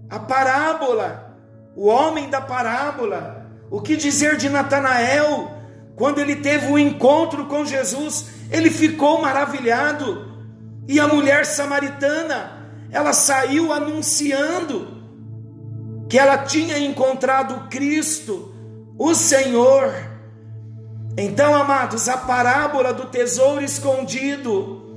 a 0.09 0.19
parábola, 0.19 1.35
o 1.75 1.87
homem 1.87 2.29
da 2.29 2.41
parábola, 2.41 3.45
o 3.69 3.81
que 3.81 3.95
dizer 3.95 4.37
de 4.37 4.49
Natanael, 4.49 5.51
quando 5.95 6.19
ele 6.19 6.37
teve 6.37 6.67
o 6.67 6.71
um 6.71 6.79
encontro 6.79 7.45
com 7.45 7.65
Jesus, 7.65 8.27
ele 8.49 8.69
ficou 8.69 9.21
maravilhado. 9.21 10.27
E 10.87 10.99
a 10.99 11.07
mulher 11.07 11.45
samaritana, 11.45 12.69
ela 12.89 13.13
saiu 13.13 13.71
anunciando 13.71 14.97
que 16.09 16.17
ela 16.17 16.39
tinha 16.39 16.79
encontrado 16.79 17.69
Cristo, 17.69 18.51
o 18.97 19.13
Senhor. 19.13 19.93
Então, 21.15 21.53
amados, 21.53 22.09
a 22.09 22.17
parábola 22.17 22.93
do 22.93 23.05
tesouro 23.07 23.63
escondido, 23.63 24.88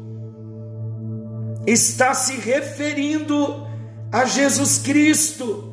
está 1.67 2.15
se 2.15 2.35
referindo 2.37 3.67
a 4.11 4.25
Jesus 4.25 4.79
Cristo 4.79 5.73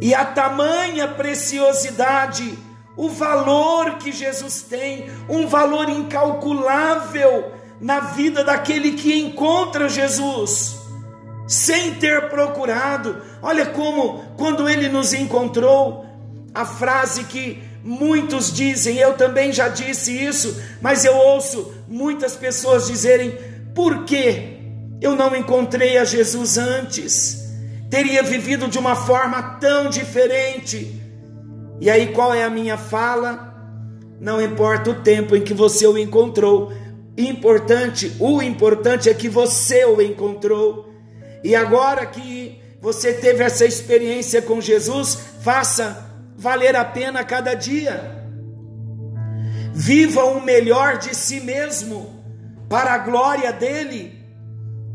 e 0.00 0.14
a 0.14 0.24
tamanha 0.24 1.08
preciosidade 1.08 2.58
o 2.98 3.08
valor 3.08 3.98
que 3.98 4.10
Jesus 4.10 4.62
tem, 4.62 5.08
um 5.28 5.46
valor 5.46 5.88
incalculável 5.88 7.52
na 7.80 8.00
vida 8.00 8.42
daquele 8.42 8.92
que 8.92 9.14
encontra 9.14 9.88
Jesus 9.88 10.76
sem 11.46 11.94
ter 11.94 12.28
procurado. 12.28 13.22
Olha 13.40 13.66
como, 13.66 14.24
quando 14.36 14.68
ele 14.68 14.88
nos 14.88 15.14
encontrou, 15.14 16.04
a 16.52 16.64
frase 16.64 17.22
que 17.24 17.62
muitos 17.84 18.52
dizem, 18.52 18.96
eu 18.96 19.14
também 19.14 19.52
já 19.52 19.68
disse 19.68 20.12
isso, 20.12 20.60
mas 20.82 21.04
eu 21.04 21.14
ouço 21.16 21.72
muitas 21.86 22.34
pessoas 22.34 22.88
dizerem: 22.88 23.38
por 23.76 24.04
que 24.04 24.57
eu 25.00 25.14
não 25.14 25.34
encontrei 25.34 25.98
a 25.98 26.04
Jesus 26.04 26.58
antes? 26.58 27.48
Teria 27.90 28.22
vivido 28.22 28.68
de 28.68 28.78
uma 28.78 28.94
forma 28.94 29.58
tão 29.60 29.88
diferente. 29.88 31.00
E 31.80 31.88
aí, 31.88 32.12
qual 32.12 32.34
é 32.34 32.44
a 32.44 32.50
minha 32.50 32.76
fala? 32.76 33.54
Não 34.20 34.42
importa 34.42 34.90
o 34.90 35.02
tempo 35.02 35.36
em 35.36 35.42
que 35.42 35.54
você 35.54 35.86
o 35.86 35.96
encontrou, 35.96 36.72
importante, 37.16 38.12
o 38.18 38.42
importante 38.42 39.08
é 39.08 39.14
que 39.14 39.28
você 39.28 39.84
o 39.84 40.00
encontrou. 40.02 40.92
E 41.42 41.54
agora 41.54 42.04
que 42.04 42.60
você 42.80 43.12
teve 43.12 43.42
essa 43.42 43.64
experiência 43.64 44.42
com 44.42 44.60
Jesus, 44.60 45.18
faça 45.40 46.06
valer 46.36 46.76
a 46.76 46.84
pena 46.84 47.24
cada 47.24 47.54
dia. 47.54 48.24
Viva 49.72 50.24
o 50.24 50.40
melhor 50.40 50.98
de 50.98 51.14
si 51.14 51.40
mesmo 51.40 52.22
para 52.68 52.92
a 52.94 52.98
glória 52.98 53.52
dele. 53.52 54.17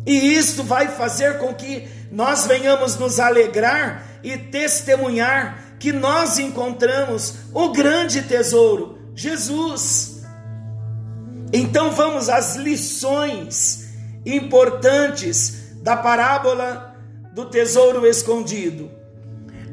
E 0.05 0.35
isto 0.35 0.63
vai 0.63 0.89
fazer 0.89 1.37
com 1.37 1.53
que 1.53 1.87
nós 2.11 2.45
venhamos 2.45 2.97
nos 2.97 3.19
alegrar 3.19 4.05
e 4.23 4.37
testemunhar 4.37 5.75
que 5.79 5.91
nós 5.91 6.39
encontramos 6.39 7.35
o 7.53 7.71
grande 7.71 8.21
tesouro, 8.21 8.97
Jesus. 9.15 10.23
Então 11.51 11.91
vamos 11.91 12.29
às 12.29 12.55
lições 12.55 13.89
importantes 14.25 15.73
da 15.81 15.97
parábola 15.97 16.95
do 17.33 17.45
tesouro 17.45 18.05
escondido. 18.07 18.91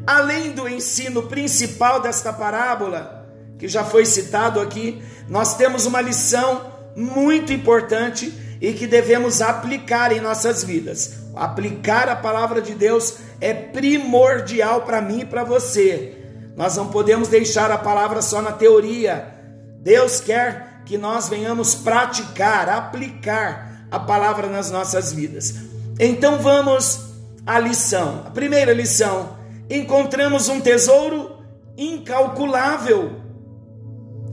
Além 0.06 0.52
do 0.52 0.68
ensino 0.68 1.24
principal 1.24 2.00
desta 2.00 2.32
parábola, 2.32 3.28
que 3.58 3.68
já 3.68 3.84
foi 3.84 4.06
citado 4.06 4.60
aqui, 4.60 5.02
nós 5.28 5.56
temos 5.56 5.86
uma 5.86 6.00
lição 6.00 6.72
muito 6.96 7.52
importante 7.52 8.32
e 8.60 8.72
que 8.72 8.86
devemos 8.86 9.40
aplicar 9.40 10.12
em 10.12 10.20
nossas 10.20 10.62
vidas. 10.62 11.14
Aplicar 11.34 12.08
a 12.08 12.16
palavra 12.16 12.60
de 12.60 12.74
Deus 12.74 13.16
é 13.40 13.54
primordial 13.54 14.82
para 14.82 15.00
mim 15.00 15.20
e 15.20 15.24
para 15.24 15.44
você. 15.44 16.16
Nós 16.56 16.76
não 16.76 16.88
podemos 16.88 17.28
deixar 17.28 17.70
a 17.70 17.78
palavra 17.78 18.20
só 18.20 18.42
na 18.42 18.52
teoria. 18.52 19.34
Deus 19.80 20.20
quer 20.20 20.82
que 20.84 20.98
nós 20.98 21.28
venhamos 21.28 21.74
praticar, 21.74 22.68
aplicar 22.68 23.86
a 23.90 23.98
palavra 23.98 24.46
nas 24.46 24.70
nossas 24.70 25.12
vidas. 25.12 25.54
Então 25.98 26.38
vamos 26.38 27.00
à 27.46 27.58
lição. 27.58 28.24
A 28.26 28.30
primeira 28.30 28.74
lição: 28.74 29.38
encontramos 29.70 30.48
um 30.48 30.60
tesouro 30.60 31.38
incalculável. 31.78 33.20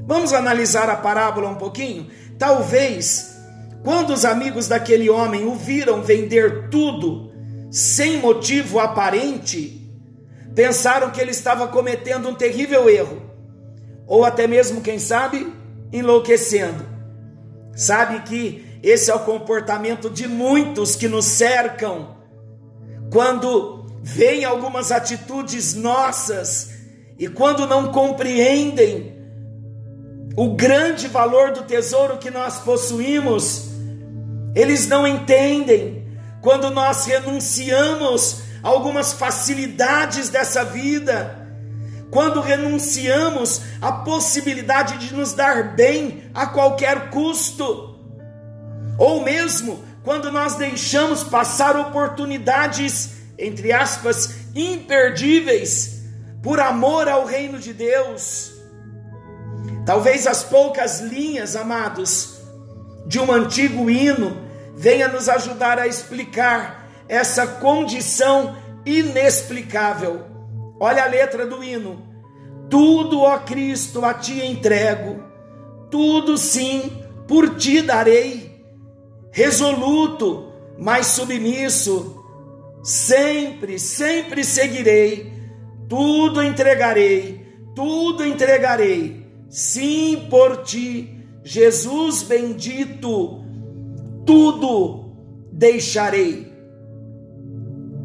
Vamos 0.05 0.33
analisar 0.33 0.89
a 0.89 0.95
parábola 0.95 1.49
um 1.49 1.55
pouquinho? 1.55 2.07
Talvez, 2.37 3.36
quando 3.83 4.11
os 4.11 4.25
amigos 4.25 4.67
daquele 4.67 5.09
homem 5.09 5.45
o 5.45 5.55
viram 5.55 6.01
vender 6.01 6.69
tudo 6.69 7.31
sem 7.69 8.17
motivo 8.17 8.79
aparente, 8.79 9.91
pensaram 10.55 11.11
que 11.11 11.21
ele 11.21 11.31
estava 11.31 11.67
cometendo 11.67 12.29
um 12.29 12.33
terrível 12.33 12.89
erro, 12.89 13.21
ou 14.05 14.23
até 14.23 14.47
mesmo, 14.47 14.81
quem 14.81 14.99
sabe, 14.99 15.53
enlouquecendo. 15.91 16.85
Sabe 17.75 18.21
que 18.21 18.79
esse 18.81 19.11
é 19.11 19.15
o 19.15 19.19
comportamento 19.19 20.09
de 20.09 20.27
muitos 20.27 20.95
que 20.95 21.07
nos 21.07 21.25
cercam 21.25 22.15
quando 23.11 23.85
veem 24.01 24.45
algumas 24.45 24.91
atitudes 24.91 25.73
nossas 25.73 26.69
e 27.19 27.27
quando 27.27 27.67
não 27.67 27.91
compreendem 27.91 29.16
o 30.37 30.53
grande 30.53 31.07
valor 31.07 31.51
do 31.51 31.63
tesouro 31.63 32.19
que 32.19 32.29
nós 32.29 32.59
possuímos, 32.59 33.69
eles 34.53 34.87
não 34.87 35.07
entendem 35.07 36.07
quando 36.43 36.69
nós 36.69 37.05
renunciamos 37.05 38.43
a 38.61 38.67
algumas 38.67 39.13
facilidades 39.13 40.29
dessa 40.29 40.63
vida, 40.63 41.47
quando 42.11 42.39
renunciamos 42.39 43.61
à 43.81 43.91
possibilidade 43.91 44.99
de 44.99 45.11
nos 45.15 45.33
dar 45.33 45.75
bem 45.75 46.29
a 46.35 46.45
qualquer 46.45 47.09
custo, 47.09 47.97
ou 48.99 49.23
mesmo 49.23 49.83
quando 50.03 50.31
nós 50.31 50.53
deixamos 50.53 51.23
passar 51.23 51.75
oportunidades, 51.75 53.09
entre 53.39 53.71
aspas, 53.71 54.35
imperdíveis, 54.53 56.03
por 56.43 56.59
amor 56.59 57.09
ao 57.09 57.25
reino 57.25 57.57
de 57.57 57.73
Deus. 57.73 58.56
Talvez 59.87 60.27
as 60.27 60.43
poucas 60.43 60.99
linhas, 60.99 61.55
amados, 61.55 62.41
de 63.05 63.21
um 63.21 63.31
antigo 63.31 63.89
hino 63.89 64.35
venha 64.75 65.07
nos 65.07 65.29
ajudar 65.29 65.79
a 65.79 65.87
explicar 65.87 66.89
essa 67.07 67.47
condição 67.47 68.57
inexplicável. 68.85 70.25
Olha 70.77 71.05
a 71.05 71.07
letra 71.07 71.47
do 71.47 71.63
hino. 71.63 72.05
Tudo, 72.69 73.21
ó 73.21 73.39
Cristo, 73.39 74.03
a 74.03 74.13
ti 74.13 74.45
entrego, 74.45 75.23
tudo 75.89 76.37
sim 76.37 77.01
por 77.25 77.55
ti 77.55 77.81
darei, 77.81 78.61
resoluto, 79.31 80.51
mas 80.77 81.07
submisso, 81.07 82.25
sempre, 82.83 83.79
sempre 83.79 84.43
seguirei, 84.43 85.31
tudo 85.87 86.43
entregarei, 86.43 87.47
tudo 87.73 88.25
entregarei, 88.25 89.26
sim 89.49 90.27
por 90.29 90.63
ti, 90.63 91.25
Jesus 91.43 92.23
bendito 92.23 93.45
tudo 94.27 95.15
deixarei. 95.51 96.53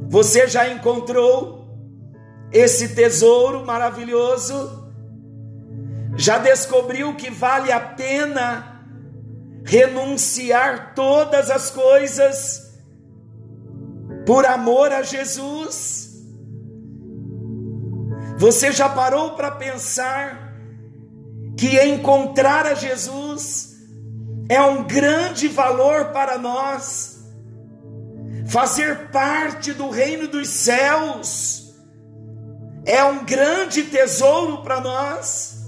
Você 0.08 0.46
já 0.46 0.72
encontrou 0.72 1.66
esse 2.52 2.94
tesouro 2.94 3.66
maravilhoso? 3.66 4.80
Já 6.16 6.38
descobriu 6.38 7.16
que 7.16 7.30
vale 7.30 7.72
a 7.72 7.80
pena 7.80 8.84
renunciar 9.64 10.94
todas 10.94 11.50
as 11.50 11.70
coisas 11.70 12.72
por 14.24 14.46
amor 14.46 14.92
a 14.92 15.02
Jesus? 15.02 16.12
Você 18.36 18.70
já 18.70 18.88
parou 18.88 19.32
para 19.32 19.50
pensar 19.50 20.51
que 21.56 21.78
encontrar 21.84 22.66
a 22.66 22.74
Jesus 22.74 23.72
é 24.48 24.60
um 24.60 24.84
grande 24.84 25.48
valor 25.48 26.06
para 26.06 26.38
nós. 26.38 27.22
Fazer 28.46 29.10
parte 29.10 29.72
do 29.72 29.88
reino 29.88 30.28
dos 30.28 30.48
céus 30.48 31.74
é 32.84 33.02
um 33.04 33.24
grande 33.24 33.84
tesouro 33.84 34.62
para 34.62 34.80
nós. 34.80 35.62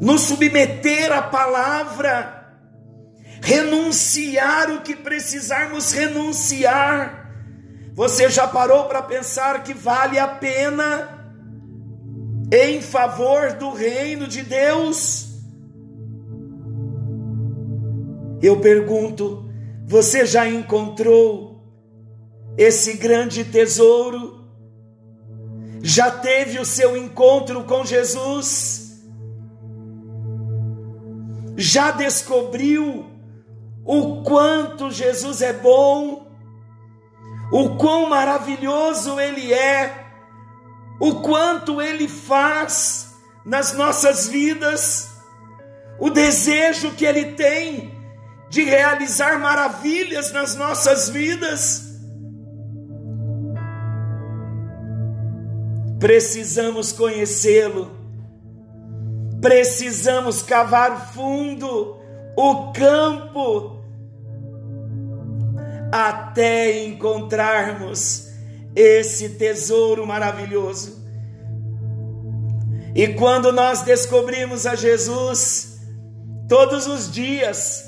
Nos 0.00 0.22
submeter 0.22 1.12
à 1.12 1.22
palavra, 1.22 2.56
renunciar 3.42 4.70
o 4.70 4.80
que 4.80 4.96
precisarmos 4.96 5.92
renunciar. 5.92 7.30
Você 7.94 8.30
já 8.30 8.48
parou 8.48 8.86
para 8.86 9.02
pensar 9.02 9.62
que 9.62 9.74
vale 9.74 10.18
a 10.18 10.26
pena 10.26 11.21
em 12.52 12.82
favor 12.82 13.54
do 13.54 13.72
reino 13.72 14.28
de 14.28 14.42
Deus? 14.42 15.40
Eu 18.42 18.60
pergunto: 18.60 19.48
você 19.86 20.26
já 20.26 20.46
encontrou 20.46 21.64
esse 22.58 22.98
grande 22.98 23.42
tesouro? 23.42 24.42
Já 25.82 26.10
teve 26.10 26.60
o 26.60 26.64
seu 26.64 26.94
encontro 26.94 27.64
com 27.64 27.86
Jesus? 27.86 29.02
Já 31.56 31.90
descobriu 31.90 33.06
o 33.84 34.22
quanto 34.22 34.90
Jesus 34.90 35.40
é 35.40 35.54
bom? 35.54 36.26
O 37.50 37.76
quão 37.76 38.08
maravilhoso 38.08 39.18
Ele 39.18 39.52
é? 39.52 40.01
O 41.02 41.16
quanto 41.16 41.82
Ele 41.82 42.06
faz 42.06 43.14
nas 43.44 43.72
nossas 43.72 44.28
vidas? 44.28 45.08
O 45.98 46.08
desejo 46.08 46.92
que 46.92 47.04
Ele 47.04 47.32
tem 47.32 47.92
de 48.48 48.62
realizar 48.62 49.38
maravilhas 49.40 50.30
nas 50.32 50.54
nossas 50.54 51.08
vidas. 51.08 51.90
Precisamos 55.98 56.92
conhecê-lo 56.92 58.02
precisamos 59.42 60.40
cavar 60.40 61.12
fundo 61.12 61.96
o 62.36 62.72
campo 62.72 63.82
até 65.90 66.86
encontrarmos 66.86 68.31
esse 68.74 69.30
tesouro 69.30 70.06
maravilhoso. 70.06 71.02
E 72.94 73.08
quando 73.08 73.52
nós 73.52 73.82
descobrimos 73.82 74.66
a 74.66 74.74
Jesus, 74.74 75.80
todos 76.48 76.86
os 76.86 77.10
dias 77.10 77.84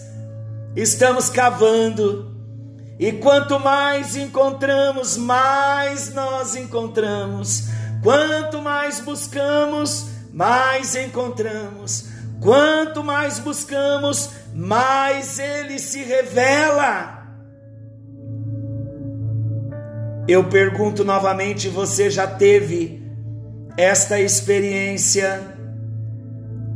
estamos 0.74 1.28
cavando, 1.28 2.34
e 2.98 3.12
quanto 3.12 3.58
mais 3.58 4.16
encontramos, 4.16 5.16
mais 5.16 6.14
nós 6.14 6.54
encontramos. 6.54 7.64
Quanto 8.02 8.62
mais 8.62 9.00
buscamos, 9.00 10.06
mais 10.32 10.94
encontramos. 10.94 12.06
Quanto 12.40 13.02
mais 13.02 13.38
buscamos, 13.38 14.30
mais 14.54 15.38
ele 15.38 15.78
se 15.78 16.02
revela. 16.02 17.23
Eu 20.26 20.48
pergunto 20.48 21.04
novamente: 21.04 21.68
você 21.68 22.10
já 22.10 22.26
teve 22.26 23.02
esta 23.76 24.20
experiência 24.20 25.56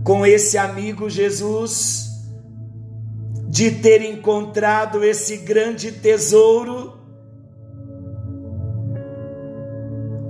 com 0.05 0.27
esse 0.27 0.59
amigo 0.59 1.09
Jesus? 1.09 2.09
de 3.49 3.71
ter 3.71 4.03
encontrado 4.03 5.03
esse 5.03 5.39
grande 5.39 5.91
tesouro. 5.91 6.93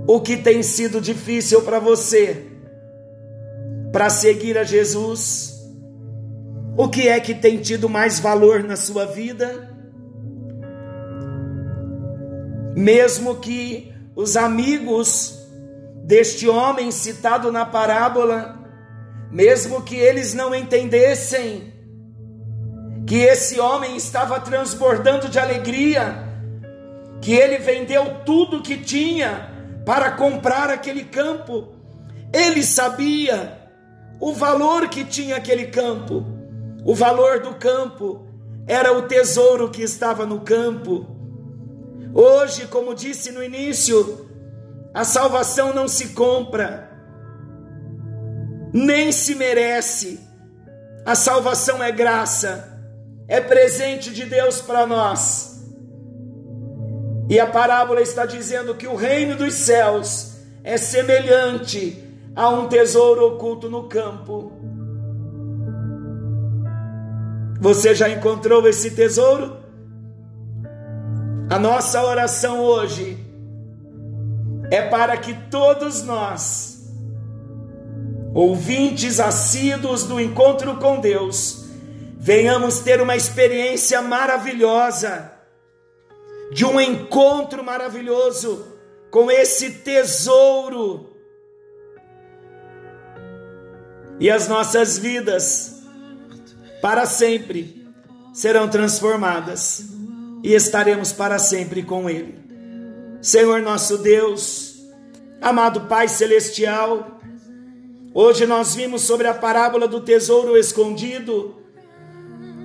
O 0.07 0.21
que 0.21 0.37
tem 0.37 0.63
sido 0.63 1.01
difícil 1.01 1.61
para 1.61 1.79
você 1.79 2.47
para 3.91 4.09
seguir 4.09 4.57
a 4.57 4.63
Jesus? 4.63 5.59
O 6.77 6.87
que 6.87 7.09
é 7.09 7.19
que 7.19 7.35
tem 7.35 7.57
tido 7.57 7.89
mais 7.89 8.19
valor 8.19 8.63
na 8.63 8.77
sua 8.77 9.05
vida? 9.05 9.68
Mesmo 12.79 13.35
que 13.41 13.93
os 14.15 14.37
amigos 14.37 15.37
deste 16.05 16.47
homem 16.47 16.91
citado 16.91 17.51
na 17.51 17.65
parábola, 17.65 18.57
mesmo 19.29 19.81
que 19.81 19.97
eles 19.97 20.33
não 20.33 20.55
entendessem 20.55 21.73
que 23.05 23.17
esse 23.17 23.59
homem 23.59 23.97
estava 23.97 24.39
transbordando 24.39 25.27
de 25.27 25.37
alegria, 25.37 26.25
que 27.19 27.33
ele 27.33 27.57
vendeu 27.57 28.21
tudo 28.25 28.61
que 28.61 28.77
tinha 28.77 29.51
para 29.85 30.11
comprar 30.11 30.69
aquele 30.69 31.03
campo. 31.03 31.73
Ele 32.31 32.63
sabia 32.63 33.59
o 34.21 34.31
valor 34.31 34.87
que 34.87 35.03
tinha 35.03 35.35
aquele 35.35 35.67
campo. 35.67 36.25
O 36.85 36.95
valor 36.95 37.41
do 37.41 37.55
campo 37.55 38.25
era 38.65 38.97
o 38.97 39.01
tesouro 39.01 39.69
que 39.69 39.81
estava 39.81 40.25
no 40.25 40.39
campo. 40.39 41.18
Hoje, 42.13 42.67
como 42.67 42.95
disse 42.95 43.31
no 43.31 43.43
início, 43.43 44.29
a 44.93 45.03
salvação 45.03 45.73
não 45.73 45.87
se 45.87 46.09
compra, 46.09 46.89
nem 48.73 49.11
se 49.11 49.35
merece. 49.35 50.19
A 51.05 51.15
salvação 51.15 51.83
é 51.83 51.91
graça 51.91 52.69
é 53.29 53.39
presente 53.39 54.11
de 54.11 54.25
Deus 54.25 54.59
para 54.59 54.87
nós. 54.87 55.63
E 57.29 57.39
a 57.39 57.45
parábola 57.45 58.01
está 58.01 58.25
dizendo 58.25 58.73
que 58.73 58.87
o 58.87 58.95
reino 58.95 59.35
dos 59.35 59.53
céus 59.53 60.33
é 60.63 60.77
semelhante 60.77 62.03
a 62.35 62.49
um 62.49 62.67
tesouro 62.67 63.27
oculto 63.27 63.69
no 63.69 63.87
campo. 63.87 64.51
Você 67.61 67.93
já 67.93 68.09
encontrou 68.09 68.67
esse 68.67 68.91
tesouro? 68.91 69.57
A 71.49 71.57
nossa 71.57 72.03
oração 72.03 72.59
hoje 72.59 73.17
é 74.69 74.83
para 74.83 75.17
que 75.17 75.33
todos 75.49 76.03
nós, 76.03 76.87
ouvintes 78.35 79.19
assíduos 79.19 80.03
do 80.03 80.19
encontro 80.19 80.77
com 80.77 80.99
Deus, 80.99 81.65
venhamos 82.19 82.81
ter 82.81 83.01
uma 83.01 83.15
experiência 83.15 83.99
maravilhosa, 83.99 85.31
de 86.53 86.63
um 86.65 86.79
encontro 86.79 87.63
maravilhoso 87.63 88.67
com 89.09 89.31
esse 89.31 89.71
tesouro. 89.71 91.17
E 94.19 94.29
as 94.29 94.47
nossas 94.47 94.99
vidas, 94.99 95.81
para 96.79 97.07
sempre, 97.07 97.87
serão 98.35 98.67
transformadas 98.67 99.97
e 100.43 100.53
estaremos 100.53 101.11
para 101.11 101.37
sempre 101.39 101.83
com 101.83 102.09
Ele. 102.09 102.35
Senhor 103.21 103.61
nosso 103.61 103.97
Deus, 103.97 104.75
amado 105.41 105.81
Pai 105.81 106.07
Celestial, 106.07 107.19
hoje 108.13 108.45
nós 108.45 108.75
vimos 108.75 109.01
sobre 109.01 109.27
a 109.27 109.33
parábola 109.33 109.87
do 109.87 110.01
tesouro 110.01 110.57
escondido 110.57 111.55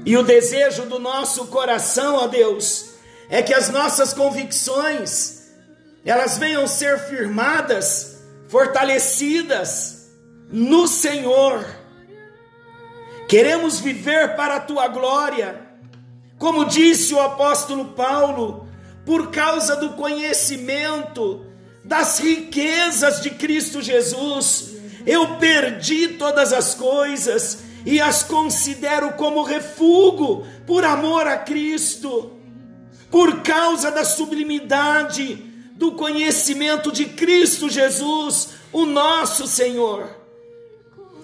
e 0.07 0.17
o 0.17 0.23
desejo 0.23 0.85
do 0.85 0.99
nosso 0.99 1.47
coração, 1.47 2.17
ó 2.17 2.27
Deus, 2.27 2.95
é 3.29 3.43
que 3.43 3.55
as 3.55 3.71
nossas 3.71 4.13
convicções 4.13 5.45
elas 6.05 6.37
venham 6.37 6.67
ser 6.67 6.99
firmadas, 6.99 8.23
fortalecidas 8.49 10.11
no 10.51 10.87
Senhor. 10.87 11.65
Queremos 13.27 13.81
viver 13.81 14.37
para 14.37 14.57
a 14.57 14.61
tua 14.61 14.87
glória, 14.89 15.64
como 16.45 16.67
disse 16.67 17.15
o 17.15 17.21
apóstolo 17.23 17.87
Paulo, 17.95 18.69
por 19.07 19.31
causa 19.31 19.77
do 19.77 19.95
conhecimento 19.95 21.47
das 21.83 22.19
riquezas 22.19 23.23
de 23.23 23.31
Cristo 23.31 23.81
Jesus. 23.81 24.75
Eu 25.07 25.39
perdi 25.39 26.09
todas 26.09 26.53
as 26.53 26.75
coisas 26.75 27.61
e 27.87 27.99
as 27.99 28.23
considero 28.23 29.15
como 29.15 29.43
refúgio 29.43 30.45
por 30.67 30.85
amor 30.85 31.27
a 31.27 31.39
Cristo, 31.39 32.35
por 33.11 33.41
causa 33.41 33.91
da 33.91 34.05
sublimidade 34.05 35.37
do 35.77 35.93
conhecimento 35.93 36.93
de 36.93 37.07
Cristo 37.07 37.71
Jesus, 37.71 38.51
o 38.71 38.85
nosso 38.85 39.47
Senhor. 39.47 40.15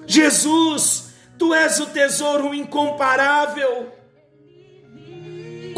Jesus, 0.07 1.11
tu 1.39 1.53
és 1.53 1.79
o 1.79 1.85
tesouro 1.89 2.55
incomparável. 2.55 4.00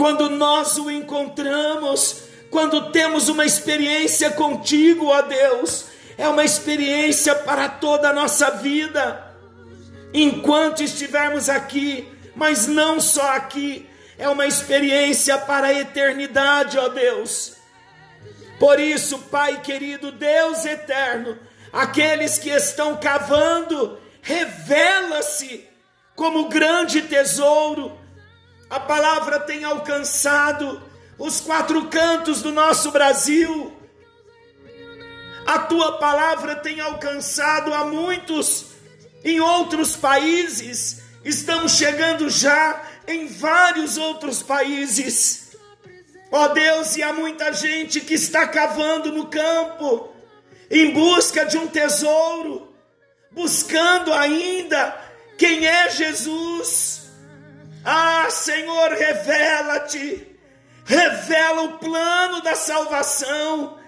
Quando 0.02 0.28
nós 0.28 0.78
o 0.78 0.90
encontramos, 0.90 2.24
quando 2.50 2.90
temos 2.90 3.28
uma 3.28 3.46
experiência 3.46 4.32
contigo, 4.32 5.06
ó 5.06 5.22
Deus, 5.22 5.84
é 6.18 6.26
uma 6.26 6.44
experiência 6.44 7.36
para 7.36 7.68
toda 7.68 8.08
a 8.08 8.12
nossa 8.12 8.50
vida 8.50 9.32
enquanto 10.12 10.82
estivermos 10.82 11.48
aqui, 11.48 12.12
mas 12.34 12.66
não 12.66 13.00
só 13.00 13.36
aqui, 13.36 13.88
é 14.18 14.28
uma 14.28 14.44
experiência 14.44 15.38
para 15.38 15.68
a 15.68 15.72
eternidade, 15.72 16.76
ó 16.80 16.88
Deus. 16.88 17.52
Por 18.58 18.80
isso, 18.80 19.20
Pai 19.30 19.60
querido, 19.60 20.10
Deus 20.10 20.64
eterno, 20.64 21.38
aqueles 21.72 22.38
que 22.38 22.50
estão 22.50 22.96
cavando, 22.96 24.00
revela-se 24.20 25.64
como 26.16 26.48
grande 26.48 27.02
tesouro. 27.02 28.01
A 28.72 28.80
palavra 28.80 29.38
tem 29.38 29.64
alcançado 29.64 30.82
os 31.18 31.42
quatro 31.42 31.88
cantos 31.88 32.40
do 32.40 32.50
nosso 32.50 32.90
Brasil. 32.90 33.70
A 35.44 35.58
tua 35.58 35.98
palavra 35.98 36.56
tem 36.56 36.80
alcançado 36.80 37.74
a 37.74 37.84
muitos 37.84 38.68
em 39.22 39.40
outros 39.40 39.94
países, 39.94 41.02
estamos 41.22 41.72
chegando 41.72 42.30
já 42.30 42.82
em 43.06 43.26
vários 43.26 43.98
outros 43.98 44.42
países. 44.42 45.54
Ó 46.30 46.42
oh 46.42 46.48
Deus, 46.48 46.96
e 46.96 47.02
há 47.02 47.12
muita 47.12 47.52
gente 47.52 48.00
que 48.00 48.14
está 48.14 48.48
cavando 48.48 49.12
no 49.12 49.26
campo 49.26 50.14
em 50.70 50.92
busca 50.92 51.44
de 51.44 51.58
um 51.58 51.66
tesouro, 51.66 52.74
buscando 53.32 54.14
ainda 54.14 54.98
quem 55.36 55.66
é 55.66 55.90
Jesus. 55.90 57.01
Ah, 57.84 58.28
Senhor, 58.30 58.92
revela-te, 58.92 60.26
revela 60.84 61.62
o 61.62 61.78
plano 61.78 62.40
da 62.42 62.54
salvação, 62.54 63.78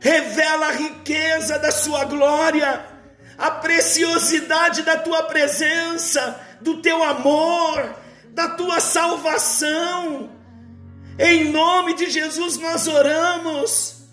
revela 0.00 0.66
a 0.68 0.72
riqueza 0.72 1.58
da 1.58 1.70
sua 1.70 2.04
glória. 2.04 2.94
A 3.38 3.50
preciosidade 3.50 4.82
da 4.82 4.96
tua 4.96 5.24
presença, 5.24 6.40
do 6.60 6.80
teu 6.80 7.02
amor, 7.02 7.94
da 8.30 8.48
tua 8.48 8.80
salvação. 8.80 10.30
Em 11.18 11.44
nome 11.44 11.94
de 11.94 12.08
Jesus 12.08 12.56
nós 12.56 12.88
oramos, 12.88 14.08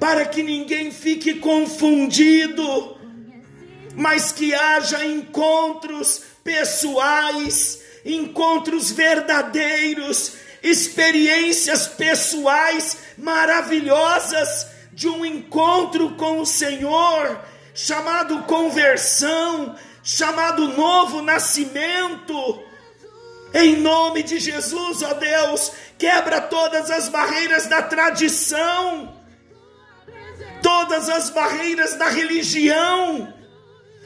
para 0.00 0.24
que 0.26 0.42
ninguém 0.42 0.90
fique 0.90 1.34
confundido 1.34 2.96
mas 3.96 4.30
que 4.30 4.54
haja 4.54 5.04
encontros 5.06 6.22
pessoais, 6.44 7.80
encontros 8.06 8.90
verdadeiros, 8.90 10.34
experiências 10.62 11.88
pessoais 11.88 12.98
maravilhosas 13.18 14.68
de 14.92 15.08
um 15.08 15.24
encontro 15.24 16.10
com 16.14 16.40
o 16.40 16.46
Senhor, 16.46 17.40
chamado 17.74 18.44
conversão, 18.44 19.76
chamado 20.02 20.68
novo 20.68 21.20
nascimento. 21.20 22.62
Em 23.52 23.76
nome 23.76 24.22
de 24.22 24.38
Jesus, 24.38 25.02
ó 25.02 25.14
Deus, 25.14 25.72
quebra 25.98 26.40
todas 26.40 26.90
as 26.90 27.08
barreiras 27.08 27.66
da 27.66 27.82
tradição, 27.82 29.14
todas 30.62 31.08
as 31.08 31.30
barreiras 31.30 31.94
da 31.94 32.08
religião, 32.08 33.32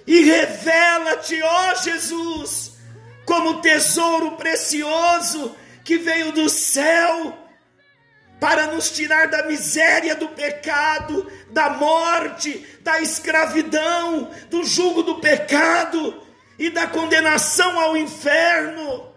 e 0.07 0.23
revela-te, 0.23 1.41
ó 1.43 1.75
Jesus, 1.77 2.73
como 3.31 3.61
tesouro 3.61 4.33
precioso 4.33 5.55
que 5.85 5.99
veio 5.99 6.33
do 6.33 6.49
céu 6.49 7.39
para 8.41 8.67
nos 8.67 8.91
tirar 8.91 9.29
da 9.29 9.47
miséria 9.47 10.17
do 10.17 10.27
pecado, 10.31 11.31
da 11.49 11.71
morte, 11.71 12.67
da 12.81 13.01
escravidão, 13.01 14.29
do 14.49 14.65
jugo 14.65 15.05
do 15.05 15.21
pecado 15.21 16.21
e 16.59 16.71
da 16.71 16.89
condenação 16.89 17.79
ao 17.79 17.97
inferno. 17.97 19.15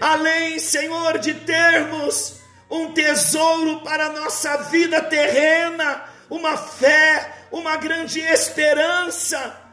Além, 0.00 0.60
Senhor, 0.60 1.18
de 1.18 1.34
termos 1.34 2.42
um 2.70 2.92
tesouro 2.92 3.80
para 3.80 4.06
a 4.06 4.12
nossa 4.12 4.56
vida 4.70 5.02
terrena, 5.02 6.04
uma 6.30 6.56
fé, 6.56 7.38
uma 7.50 7.76
grande 7.76 8.20
esperança, 8.20 9.63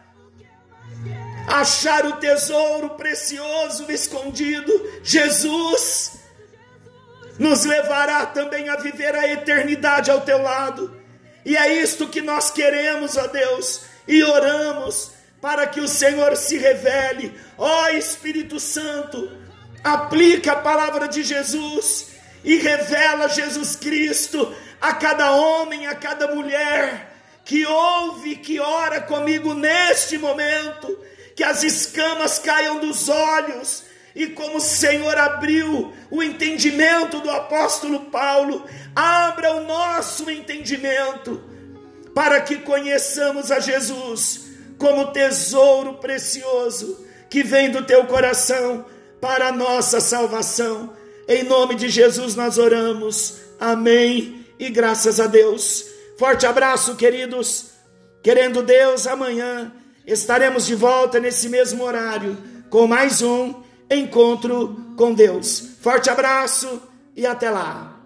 achar 1.48 2.06
o 2.06 2.18
tesouro 2.18 2.92
precioso 2.92 3.92
escondido, 3.92 4.72
Jesus 5.04 6.20
nos 7.40 7.66
levará 7.66 8.26
também 8.28 8.70
a 8.70 8.76
viver 8.76 9.16
a 9.16 9.28
eternidade 9.28 10.12
ao 10.12 10.22
teu 10.22 10.42
lado. 10.42 10.96
E 11.44 11.58
é 11.58 11.82
isto 11.82 12.08
que 12.08 12.22
nós 12.22 12.52
queremos, 12.52 13.18
ó 13.18 13.28
Deus, 13.28 13.82
e 14.08 14.24
oramos 14.24 15.12
para 15.42 15.66
que 15.66 15.80
o 15.80 15.88
Senhor 15.88 16.36
se 16.38 16.58
revele. 16.58 17.34
Ó 17.58 17.90
Espírito 17.90 18.60
Santo, 18.60 19.32
aplica 19.84 20.52
a 20.54 20.58
palavra 20.58 21.08
de 21.08 21.24
Jesus 21.24 22.12
e 22.44 22.58
revela 22.58 23.28
Jesus 23.28 23.76
Cristo 23.76 24.54
a 24.80 24.94
cada 24.94 25.32
homem, 25.32 25.88
a 25.88 25.96
cada 25.96 26.28
mulher 26.34 27.12
que 27.44 27.66
ouve, 27.66 28.36
que 28.36 28.60
ora 28.60 29.02
comigo 29.02 29.54
neste 29.54 30.18
momento, 30.18 30.98
que 31.36 31.44
as 31.44 31.64
escamas 31.64 32.40
caiam 32.40 32.80
dos 32.80 33.10
olhos 33.10 33.84
e 34.16 34.28
como 34.28 34.58
o 34.58 34.62
Senhor 34.62 35.18
abriu 35.18 35.94
o 36.10 36.22
entendimento 36.22 37.20
do 37.20 37.30
apóstolo 37.30 38.02
Paulo, 38.12 38.66
abra 38.96 39.56
o 39.56 39.64
nosso 39.66 40.30
entendimento 40.30 41.42
para 42.14 42.42
que 42.42 42.58
conheçamos 42.58 43.52
a 43.52 43.60
Jesus 43.60 44.52
como 44.78 45.12
tesouro 45.12 45.94
precioso 45.96 47.06
que 47.30 47.44
vem 47.44 47.70
do 47.72 47.86
teu 47.86 48.06
coração 48.06 48.86
para 49.22 49.48
a 49.48 49.52
nossa 49.52 50.02
salvação. 50.02 50.94
Em 51.28 51.44
nome 51.44 51.76
de 51.76 51.88
Jesus 51.88 52.36
nós 52.36 52.58
oramos. 52.58 53.38
Amém. 53.60 54.46
E 54.60 54.70
graças 54.70 55.20
a 55.20 55.28
Deus. 55.28 55.86
Forte 56.18 56.46
abraço, 56.46 56.96
queridos. 56.96 57.72
Querendo 58.22 58.62
Deus, 58.62 59.08
amanhã 59.08 59.72
estaremos 60.12 60.66
de 60.66 60.76
volta 60.76 61.20
nesse 61.20 61.48
mesmo 61.48 61.84
horário 61.84 62.38
com 62.70 62.86
mais 62.86 63.22
um 63.22 63.56
encontro 63.90 64.94
com 64.98 65.14
Deus. 65.14 65.72
Forte 65.82 66.10
abraço 66.10 66.82
e 67.16 67.26
até 67.26 67.50
lá. 67.50 67.98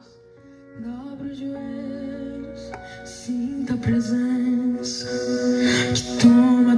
Sinta 3.05 3.73
a 3.73 3.77
presença 3.77 5.07
que 5.93 6.17
toma 6.21 6.77